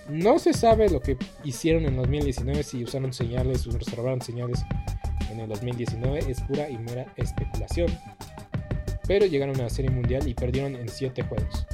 [0.08, 4.64] No se sabe lo que hicieron en 2019, si usaron señales o reservaron señales
[5.30, 7.88] en el 2019, es pura y mera especulación.
[9.06, 11.66] Pero llegaron a la Serie Mundial y perdieron en 7 juegos.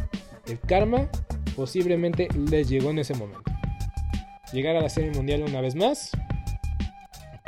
[0.46, 1.08] El karma
[1.54, 3.42] posiblemente les llegó en ese momento.
[4.52, 6.11] Llegar a la Serie Mundial una vez más,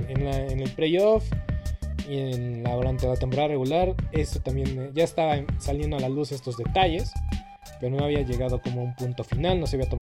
[0.08, 1.24] en el playoff,
[2.18, 6.32] en la, durante la temporada regular eso también eh, ya estaba saliendo a la luz
[6.32, 7.12] estos detalles
[7.82, 10.01] pero no había llegado como un punto final, no se había tomado.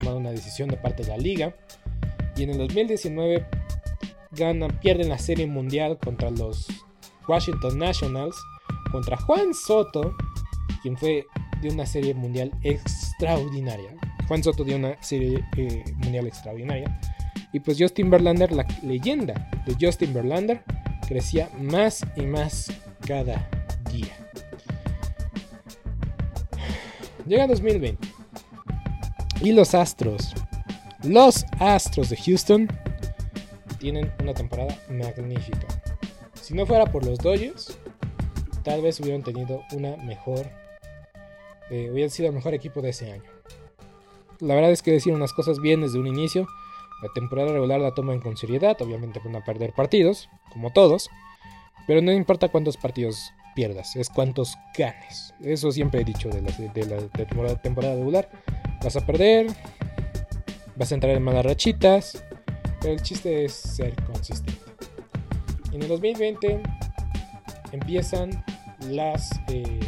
[0.00, 1.54] una decisión de parte de la liga.
[2.36, 3.46] Y en el 2019
[4.32, 6.66] ganan, pierden la serie mundial contra los
[7.26, 8.36] Washington Nationals,
[8.90, 10.14] contra Juan Soto,
[10.82, 11.26] quien fue
[11.60, 13.94] de una serie mundial extraordinaria.
[14.26, 17.00] Juan Soto dio una serie eh, mundial extraordinaria.
[17.52, 20.62] Y pues Justin Verlander, la leyenda de Justin Verlander,
[21.06, 22.70] crecía más y más
[23.06, 23.48] cada
[23.90, 24.14] día.
[27.26, 28.17] Llega 2020.
[29.40, 30.34] Y los Astros.
[31.04, 32.68] Los Astros de Houston
[33.78, 35.66] tienen una temporada magnífica.
[36.34, 37.78] Si no fuera por los Dodgers,
[38.64, 40.44] tal vez hubieran tenido una mejor.
[41.70, 43.30] Eh, hubieran sido el mejor equipo de ese año.
[44.40, 46.48] La verdad es que decir unas cosas bien desde un inicio.
[47.00, 48.76] La temporada regular la toman con seriedad.
[48.82, 51.10] Obviamente van a perder partidos, como todos.
[51.86, 55.32] Pero no importa cuántos partidos pierdas, es cuántos ganes.
[55.40, 58.28] Eso siempre he dicho de la temporada regular
[58.82, 59.48] Vas a perder,
[60.76, 62.24] vas a entrar en malas rachitas,
[62.80, 64.62] pero el chiste es ser consistente.
[65.72, 66.62] En el 2020
[67.72, 68.44] empiezan
[68.88, 69.80] las, eh,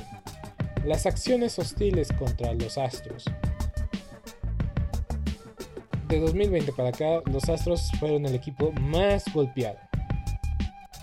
[0.84, 3.24] las acciones hostiles contra los Astros.
[6.08, 9.78] De 2020 para acá, los Astros fueron el equipo más golpeado.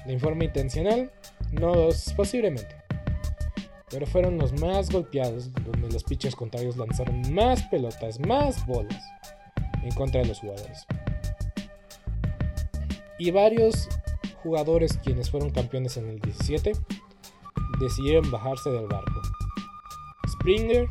[0.06, 1.12] De forma intencional,
[1.52, 2.77] no posiblemente
[3.90, 9.02] pero fueron los más golpeados, donde los pitchers contrarios lanzaron más pelotas, más bolas
[9.82, 10.86] en contra de los jugadores.
[13.18, 13.88] Y varios
[14.44, 16.74] jugadores quienes fueron campeones en el 17
[17.80, 19.22] decidieron bajarse del barco.
[20.28, 20.88] Springer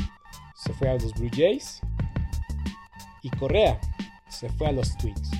[0.54, 1.80] se fue a los Blue Jays
[3.22, 3.78] y Correa
[4.28, 5.30] se fue a los Twins.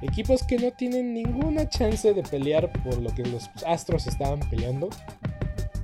[0.00, 4.88] Equipos que no tienen ninguna chance de pelear por lo que los Astros estaban peleando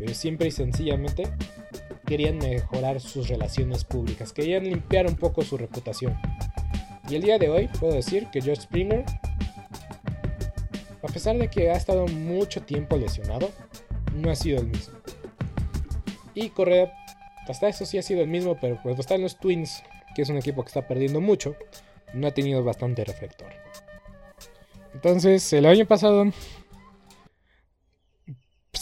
[0.05, 1.22] pero siempre y sencillamente
[2.05, 6.14] querían mejorar sus relaciones públicas, querían limpiar un poco su reputación.
[7.09, 9.02] Y el día de hoy puedo decir que George Springer,
[11.02, 13.50] a pesar de que ha estado mucho tiempo lesionado,
[14.14, 14.98] no ha sido el mismo.
[16.34, 16.92] Y Correa,
[17.48, 19.82] hasta eso sí ha sido el mismo, pero cuando está en los Twins,
[20.14, 21.57] que es un equipo que está perdiendo mucho,
[22.12, 23.48] no ha tenido bastante reflector.
[24.92, 26.26] Entonces, el año pasado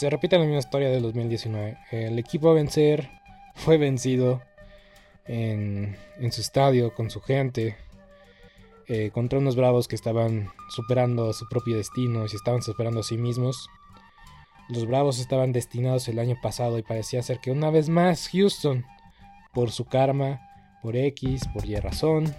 [0.03, 1.79] se repite la misma historia del 2019.
[1.93, 3.09] El equipo a vencer
[3.55, 4.43] fue vencido
[5.27, 5.97] en,
[6.33, 7.77] su estadio, con su gente,
[8.89, 13.03] eh, contra unos bravos que estaban superando su propio destino y se estaban superando a
[13.05, 13.69] sí mismos.
[14.69, 18.85] Los bravos estaban destinados el año pasado y parecía ser que una vez más Houston,
[19.55, 20.41] por su karma,
[20.83, 22.35] por X, por Y razón,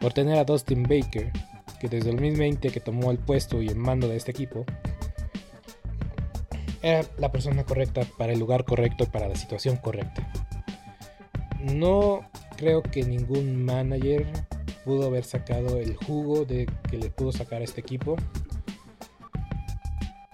[0.00, 1.32] por tener a Dustin Baker,
[1.80, 4.64] que desde el 2020 que tomó el puesto y el mando de este equipo,
[6.82, 10.30] era la persona correcta para el lugar correcto y para la situación correcta.
[11.60, 12.20] No
[12.56, 14.26] creo que ningún manager
[14.84, 18.16] pudo haber sacado el jugo de que le pudo sacar a este equipo.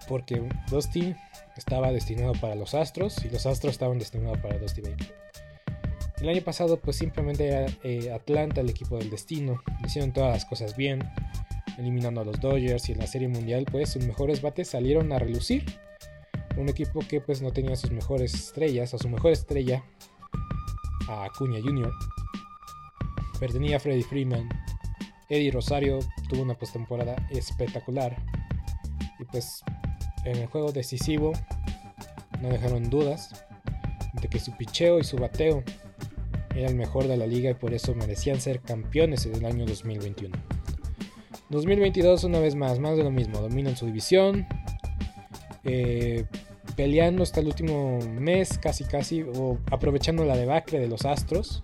[0.06, 1.14] Porque Dusty
[1.56, 5.14] estaba destinado para los Astros y los Astros estaban destinados para Dusty Baker.
[6.20, 9.62] El año pasado pues simplemente eh, Atlanta el equipo del destino.
[9.84, 11.00] Hicieron todas las cosas bien,
[11.78, 15.18] eliminando a los Dodgers y en la Serie Mundial pues sus mejores bates salieron a
[15.18, 15.64] relucir
[16.56, 19.84] un equipo que pues no tenía sus mejores estrellas, a su mejor estrella,
[21.08, 21.92] a Acuña Jr.
[23.40, 24.48] Pero tenía a Freddy Freeman.
[25.28, 25.98] Eddie Rosario
[26.28, 28.16] tuvo una postemporada espectacular.
[29.18, 29.62] Y pues
[30.24, 31.32] en el juego decisivo
[32.40, 33.44] no dejaron dudas
[34.20, 35.62] de que su picheo y su bateo
[36.54, 39.66] era el mejor de la liga y por eso merecían ser campeones en el año
[39.66, 40.36] 2021.
[41.50, 44.46] 2022 una vez más, más de lo mismo, dominan su división,
[45.64, 46.26] eh,
[46.76, 51.62] peleando hasta el último mes, casi casi, o aprovechando la debacle de los Astros,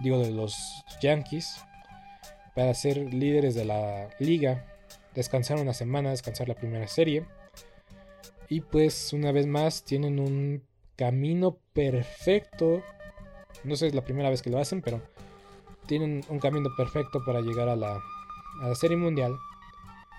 [0.00, 0.56] digo de los
[1.02, 1.64] Yankees,
[2.54, 4.64] para ser líderes de la liga,
[5.14, 7.24] descansar una semana, descansar la primera serie,
[8.48, 10.62] y pues una vez más tienen un
[10.96, 12.82] camino perfecto,
[13.64, 15.00] no sé, es la primera vez que lo hacen, pero
[15.86, 17.98] tienen un camino perfecto para llegar a la,
[18.62, 19.34] a la serie mundial.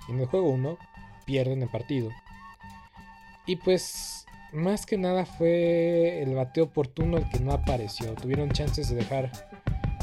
[0.10, 0.78] En el juego 1
[1.26, 2.10] pierden el partido
[3.46, 8.14] y pues más que nada fue el bateo oportuno el que no apareció.
[8.14, 9.32] Tuvieron chances de dejar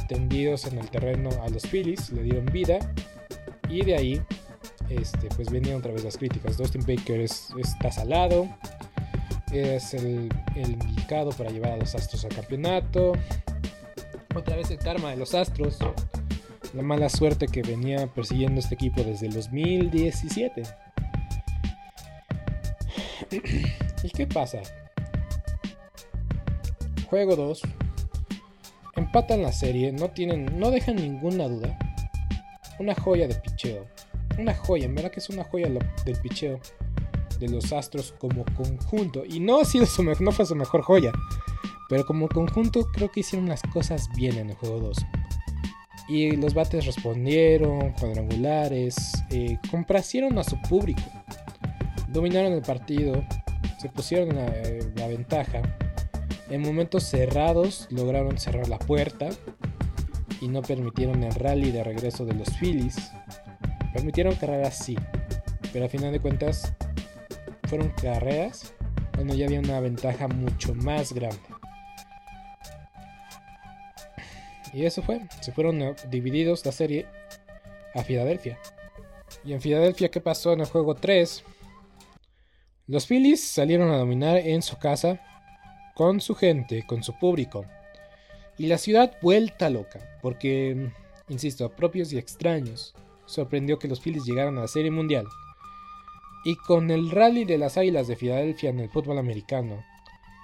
[0.08, 2.78] tendidos en el terreno a los Phillies, le dieron vida
[3.68, 4.22] y de ahí
[4.88, 6.56] este, pues venían otra vez las críticas.
[6.56, 8.48] Dustin Baker es, está salado,
[9.52, 13.12] es el, el, indicado para llevar a los Astros al campeonato.
[14.34, 15.78] Otra vez el karma de los Astros,
[16.74, 20.62] la mala suerte que venía persiguiendo este equipo desde el 2017.
[23.30, 24.60] ¿Y qué pasa?
[27.08, 27.62] Juego 2.
[28.96, 31.78] Empatan la serie, no tienen, no dejan ninguna duda.
[32.78, 33.86] Una joya de picheo.
[34.38, 36.60] Una joya, en verdad que es una joya del picheo
[37.38, 39.24] de los Astros como conjunto.
[39.24, 41.12] Y no ha sido su no fue su mejor joya.
[41.88, 44.98] Pero como conjunto creo que hicieron las cosas bien en el juego 2.
[46.08, 49.58] Y los bates respondieron, cuadrangulares, eh,
[50.36, 51.02] a su público.
[52.08, 53.24] Dominaron el partido,
[53.78, 55.62] se pusieron la, ventaja.
[56.50, 59.28] En momentos cerrados lograron cerrar la puerta
[60.40, 62.96] y no permitieron el rally de regreso de los Phillies.
[63.92, 64.96] Permitieron carreras sí,
[65.72, 66.72] pero a final de cuentas
[67.68, 68.72] fueron carreras
[69.14, 71.38] cuando ya había una ventaja mucho más grande.
[74.72, 77.06] Y eso fue, se fueron eh, divididos la serie
[77.94, 78.58] a Filadelfia.
[79.44, 81.44] Y en Filadelfia, ¿qué pasó en el juego 3?
[82.88, 85.20] Los Phillies salieron a dominar en su casa,
[85.94, 87.66] con su gente, con su público.
[88.56, 90.90] Y la ciudad vuelta loca, porque,
[91.28, 92.94] insisto, a propios y extraños,
[93.26, 95.26] sorprendió que los Phillies llegaran a la Serie Mundial.
[96.46, 99.84] Y con el rally de las Águilas de Filadelfia en el fútbol americano,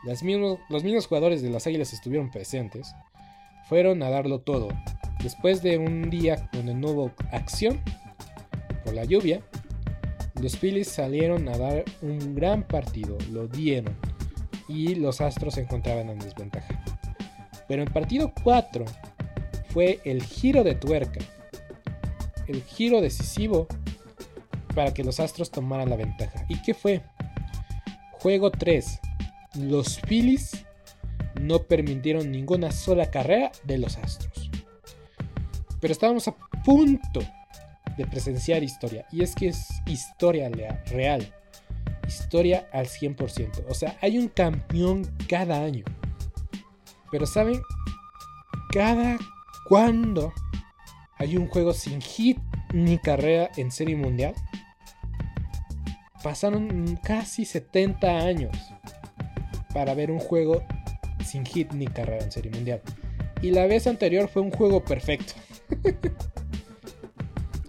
[0.04, 2.94] los mismos jugadores de las Águilas estuvieron presentes,
[3.70, 4.68] fueron a darlo todo.
[5.22, 7.80] Después de un día donde no hubo acción
[8.84, 9.40] por la lluvia,
[10.40, 13.94] los Phillies salieron a dar un gran partido, lo dieron,
[14.68, 16.82] y los Astros se encontraban en desventaja.
[17.68, 18.84] Pero en partido 4
[19.70, 21.20] fue el giro de tuerca,
[22.46, 23.66] el giro decisivo
[24.74, 26.44] para que los Astros tomaran la ventaja.
[26.48, 27.02] ¿Y qué fue?
[28.12, 29.00] Juego 3.
[29.60, 30.64] Los Phillies
[31.40, 34.50] no permitieron ninguna sola carrera de los Astros.
[35.80, 37.20] Pero estábamos a punto
[37.96, 39.06] de presenciar historia.
[39.12, 40.50] Y es que es historia
[40.86, 41.32] real.
[42.06, 43.64] Historia al 100%.
[43.68, 45.84] O sea, hay un campeón cada año.
[47.10, 47.60] Pero ¿saben?
[48.72, 49.18] Cada
[49.68, 50.32] cuando
[51.16, 52.38] hay un juego sin hit
[52.72, 54.34] ni carrera en serie mundial.
[56.22, 58.56] Pasaron casi 70 años
[59.72, 60.62] para ver un juego
[61.24, 62.82] sin hit ni carrera en serie mundial.
[63.42, 65.34] Y la vez anterior fue un juego perfecto.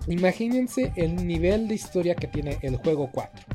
[0.08, 3.55] Imagínense el nivel de historia que tiene el juego 4.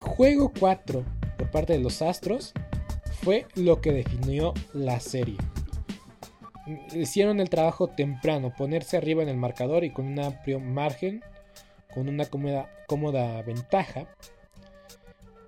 [0.00, 1.04] Juego 4
[1.38, 2.52] por parte de los Astros
[3.22, 5.36] fue lo que definió la serie.
[6.92, 11.22] Hicieron el trabajo temprano, ponerse arriba en el marcador y con un amplio margen,
[11.94, 14.06] con una cómoda, cómoda ventaja.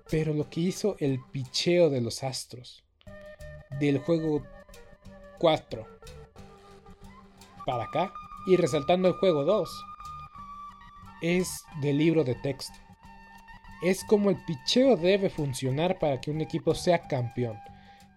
[0.09, 2.83] Pero lo que hizo el picheo de los Astros
[3.79, 4.43] del juego
[5.39, 5.85] 4
[7.65, 8.13] para acá
[8.47, 9.69] y resaltando el juego 2
[11.21, 12.84] es del libro de texto
[13.81, 17.59] es como el picheo debe funcionar para que un equipo sea campeón.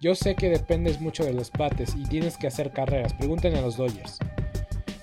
[0.01, 3.15] Yo sé que dependes mucho de los bates y tienes que hacer carreras.
[3.15, 4.19] Pregúntenle a los Dodgers.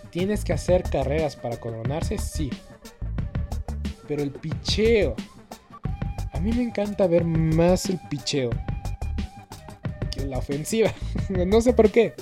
[0.09, 2.17] ¿Tienes que hacer carreras para coronarse?
[2.17, 2.49] Sí.
[4.07, 5.15] Pero el picheo.
[6.31, 8.49] A mí me encanta ver más el picheo
[10.11, 10.93] que la ofensiva.
[11.29, 12.13] no sé por qué.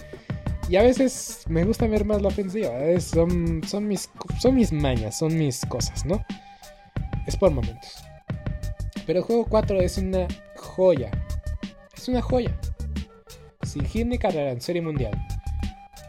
[0.70, 2.72] Y a veces me gusta ver más la ofensiva.
[3.00, 4.10] Son, son, mis,
[4.40, 6.26] son mis mañas, son mis cosas, ¿no?
[7.28, 8.04] Es por momentos.
[9.06, 11.12] Pero el juego 4 es una joya.
[11.96, 12.58] Es una joya.
[13.64, 15.14] Sin hit ni carrera en Serie Mundial.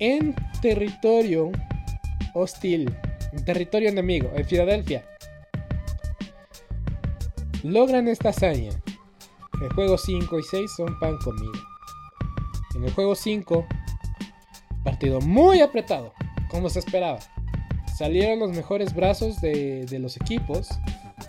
[0.01, 1.51] En territorio
[2.35, 2.95] hostil.
[3.33, 4.31] En territorio enemigo.
[4.35, 5.05] En Filadelfia.
[7.63, 8.73] Logran esta hazaña.
[9.63, 11.53] El juego 5 y 6 son pan comido.
[12.75, 13.67] En el juego 5
[14.85, 16.13] Partido muy apretado,
[16.51, 17.19] como se esperaba.
[17.97, 20.69] Salieron los mejores brazos de, los equipos.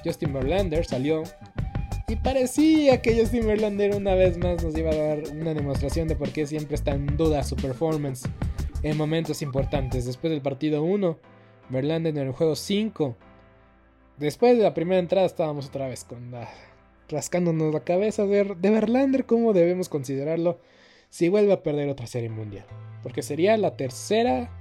[0.03, 1.23] Justin Verlander salió.
[2.07, 6.15] Y parecía que Justin Verlander una vez más nos iba a dar una demostración de
[6.15, 8.29] por qué siempre está en duda su performance
[8.83, 10.05] en momentos importantes.
[10.05, 11.17] Después del partido 1,
[11.69, 13.15] Verlander en el juego 5.
[14.17, 16.31] Después de la primera entrada estábamos otra vez con
[17.09, 20.59] rascándonos la cabeza de, de Verlander, cómo debemos considerarlo
[21.09, 22.65] si vuelve a perder otra serie mundial.
[23.01, 24.51] Porque sería la tercera.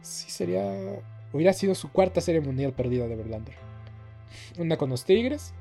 [0.00, 0.64] Sí, sería.
[1.32, 3.54] Hubiera sido su cuarta serie mundial perdida de Verlander.
[4.58, 5.54] Una con los Tigres,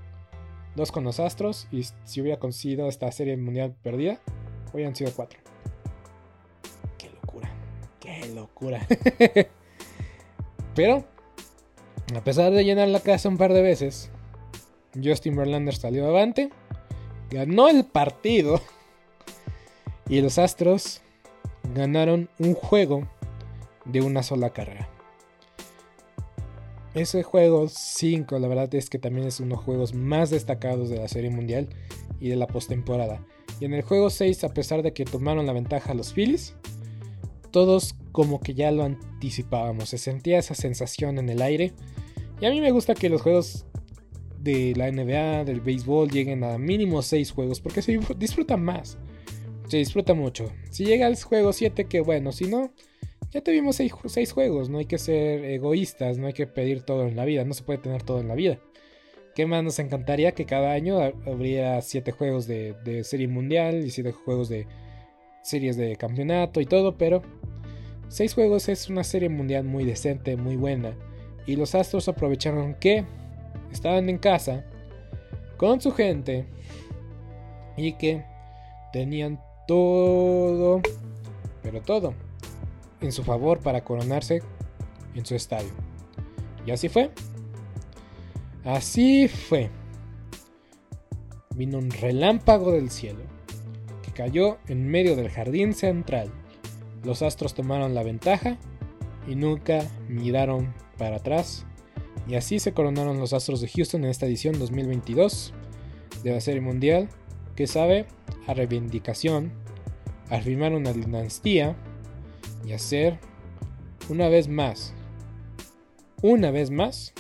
[0.76, 4.20] dos con los Astros, y si hubiera conseguido esta serie mundial perdida,
[4.74, 5.40] hubieran sido cuatro.
[6.98, 7.52] Qué locura,
[8.00, 8.88] qué locura.
[10.76, 11.06] Pero,
[12.16, 14.10] a pesar de llenar la casa un par de veces,
[15.02, 16.50] Justin Verlander salió avante,
[17.30, 18.62] ganó el partido,
[20.08, 21.02] y los Astros
[21.74, 23.08] ganaron un juego
[23.86, 24.91] de una sola carrera.
[26.94, 30.90] Ese juego 5, la verdad es que también es uno de los juegos más destacados
[30.90, 31.70] de la Serie Mundial
[32.20, 33.26] y de la postemporada.
[33.60, 36.56] Y en el juego 6, a pesar de que tomaron la ventaja los Phillies,
[37.52, 39.90] todos como que ya lo anticipábamos.
[39.90, 41.74] Se sentía esa sensación en el aire.
[42.42, 43.66] Y a mí me gusta que los juegos
[44.40, 48.98] de la NBA, del béisbol, lleguen a mínimo 6 juegos porque se disfrutan más
[49.72, 50.52] se disfruta mucho.
[50.70, 52.74] Si llega al juego 7, que bueno, si no,
[53.32, 57.16] ya tuvimos 6 juegos, no hay que ser egoístas, no hay que pedir todo en
[57.16, 58.60] la vida, no se puede tener todo en la vida.
[59.36, 64.12] ¿Qué más nos encantaría que cada año habría 7 juegos de, serie mundial y 7
[64.12, 64.68] juegos de
[65.44, 67.22] series de campeonato y todo, pero
[68.10, 70.94] 6 juegos es una serie mundial muy decente, muy buena.
[71.48, 73.06] Y los Astros aprovecharon que
[73.72, 74.66] estaban en casa
[75.56, 76.46] con su gente
[77.78, 78.26] y que
[78.92, 80.82] tenían todo,
[81.64, 82.14] pero todo,
[83.02, 84.42] en su favor para coronarse
[85.16, 85.72] en su estadio.
[86.66, 87.12] Y así fue.
[88.64, 89.70] Así fue.
[91.56, 93.22] Vino un relámpago del cielo
[94.04, 96.32] que cayó en medio del jardín central.
[97.04, 98.58] Los astros tomaron la ventaja
[99.28, 101.66] y nunca miraron para atrás.
[102.28, 105.54] Y así se coronaron los astros de Houston en esta edición 2022
[106.24, 107.10] de la Serie Mundial,
[107.56, 108.06] que sabe
[108.48, 109.52] a reivindicación
[110.30, 111.76] al firmar una dinastía
[112.66, 113.20] y hacer
[114.10, 114.94] una vez más,
[116.22, 117.14] una vez más,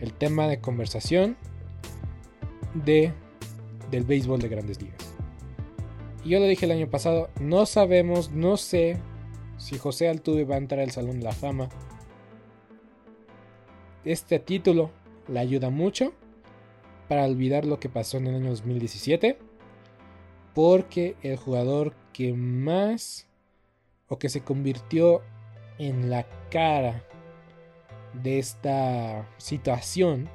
[0.00, 1.36] el tema de conversación
[2.74, 3.12] de,
[3.90, 5.14] del béisbol de grandes ligas.
[6.24, 8.98] Y yo lo dije el año pasado, no sabemos, no sé
[9.58, 11.68] si José Altuve va a entrar al Salón de la Fama.
[14.04, 14.90] Este título
[15.28, 16.12] le ayuda mucho
[17.08, 19.38] para olvidar lo que pasó en el año 2017
[20.54, 23.26] porque el jugador que más
[24.08, 25.22] o que se convirtió
[25.78, 27.04] en la cara
[28.22, 30.28] de esta situación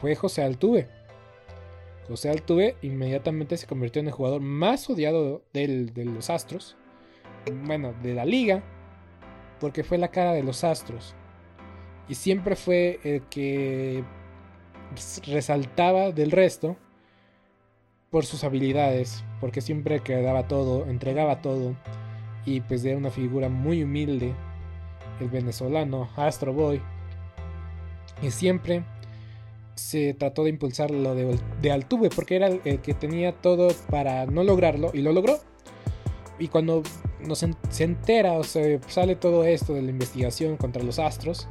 [0.00, 0.88] fue José Altuve.
[2.08, 6.76] José Altuve inmediatamente se convirtió en el jugador más odiado de los Astros,
[7.64, 8.62] bueno, de la liga,
[9.60, 11.14] porque fue la cara de los Astros.
[12.08, 14.02] Y siempre fue el que
[15.26, 16.76] resaltaba del resto
[18.10, 21.76] por sus habilidades, porque siempre quedaba todo, entregaba todo
[22.48, 24.32] y pues era una figura muy humilde,
[25.20, 26.80] el venezolano Astro Boy.
[28.22, 28.84] Y siempre
[29.74, 34.44] se trató de impulsar lo de, Altuve porque era el, que tenía todo para no
[34.44, 35.38] lograrlo y lo logró.
[36.38, 36.82] Y cuando
[37.20, 41.48] nos se entera o se sale todo esto de la investigación contra los Astros,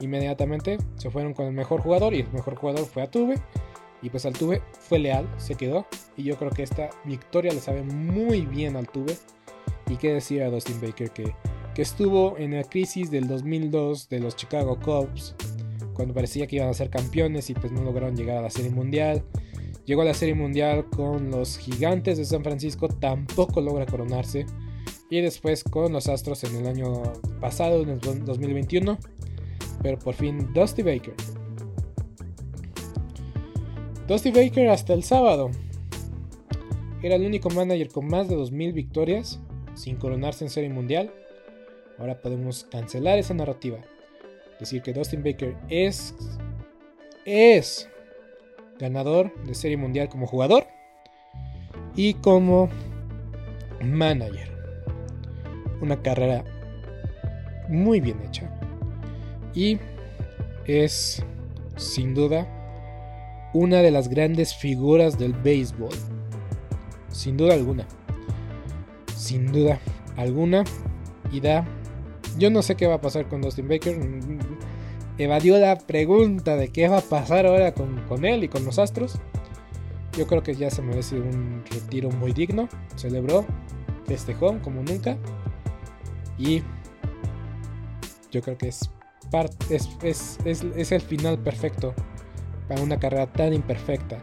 [0.00, 3.36] inmediatamente se fueron con el mejor jugador y el mejor jugador fue Altuve
[4.02, 5.86] y pues Altuve fue leal, se quedó.
[6.16, 9.16] Y yo creo que esta victoria le sabe muy bien al Altuve.
[9.90, 11.34] Y qué decir a Dustin Baker que,
[11.74, 15.34] que estuvo en la crisis del 2002 de los Chicago Cubs.
[15.94, 18.70] Cuando parecía que iban a ser campeones y pues no lograron llegar a la Serie
[18.70, 19.24] Mundial.
[19.86, 24.46] Llegó a la Serie Mundial con los Gigantes de San Francisco, tampoco logra coronarse.
[25.10, 27.02] Y después con los Astros en el año
[27.40, 28.96] pasado, en el 2021.
[29.82, 31.14] Pero por fin Dusty Baker.
[34.06, 35.50] Dusty Baker hasta el sábado.
[37.02, 39.40] Era el único manager con más de 2.000 victorias
[39.80, 41.10] sin coronarse en Serie Mundial.
[41.98, 43.78] Ahora podemos cancelar esa narrativa.
[44.58, 46.14] Decir que Dustin Baker es,
[47.24, 47.88] es
[48.78, 50.66] ganador de Serie Mundial como jugador
[51.96, 52.68] y como
[53.82, 54.50] manager.
[55.80, 56.44] Una carrera
[57.68, 58.50] muy bien hecha.
[59.54, 59.78] Y
[60.66, 61.24] es,
[61.76, 62.46] sin duda,
[63.54, 65.94] una de las grandes figuras del béisbol.
[67.08, 67.86] Sin duda alguna.
[69.20, 69.78] Sin duda
[70.16, 70.64] alguna.
[71.30, 71.66] Y da...
[72.38, 73.98] Yo no sé qué va a pasar con Dustin Baker
[75.22, 79.20] evadió la pregunta de qué va a pasar ahora con, él y con los Astros.
[80.16, 82.68] Yo creo que ya se merece un retiro muy digno.
[82.96, 83.44] Celebró,
[84.06, 85.18] festejó como nunca.
[86.38, 86.62] Y
[88.30, 88.90] yo creo que es,
[89.70, 91.94] es, es, el final perfecto
[92.66, 94.22] para una carrera tan imperfecta,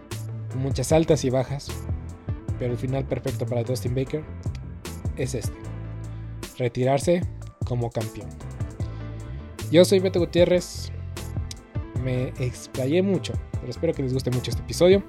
[0.52, 1.68] con muchas altas y bajas.
[2.58, 4.24] Pero el final perfecto para Dustin Baker
[5.18, 5.58] es este.
[6.58, 7.22] Retirarse
[7.66, 8.30] como campeón.
[9.72, 10.92] Yo soy Beto Gutiérrez.
[12.04, 15.04] Me explayé mucho, pero espero que les guste mucho este episodio.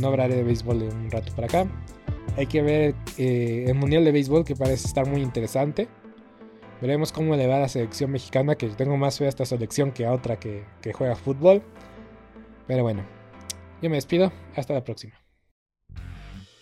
[0.00, 1.66] No hablaré de béisbol de un rato para acá.
[2.36, 5.88] Hay que ver eh, el Mundial de Béisbol que parece estar muy interesante.
[6.80, 9.90] Veremos cómo le va a la selección mexicana, que tengo más fe a esta selección
[9.90, 11.62] que a otra que, que juega fútbol.
[12.68, 13.02] Pero bueno,
[13.82, 14.32] yo me despido.
[14.54, 15.17] Hasta la próxima.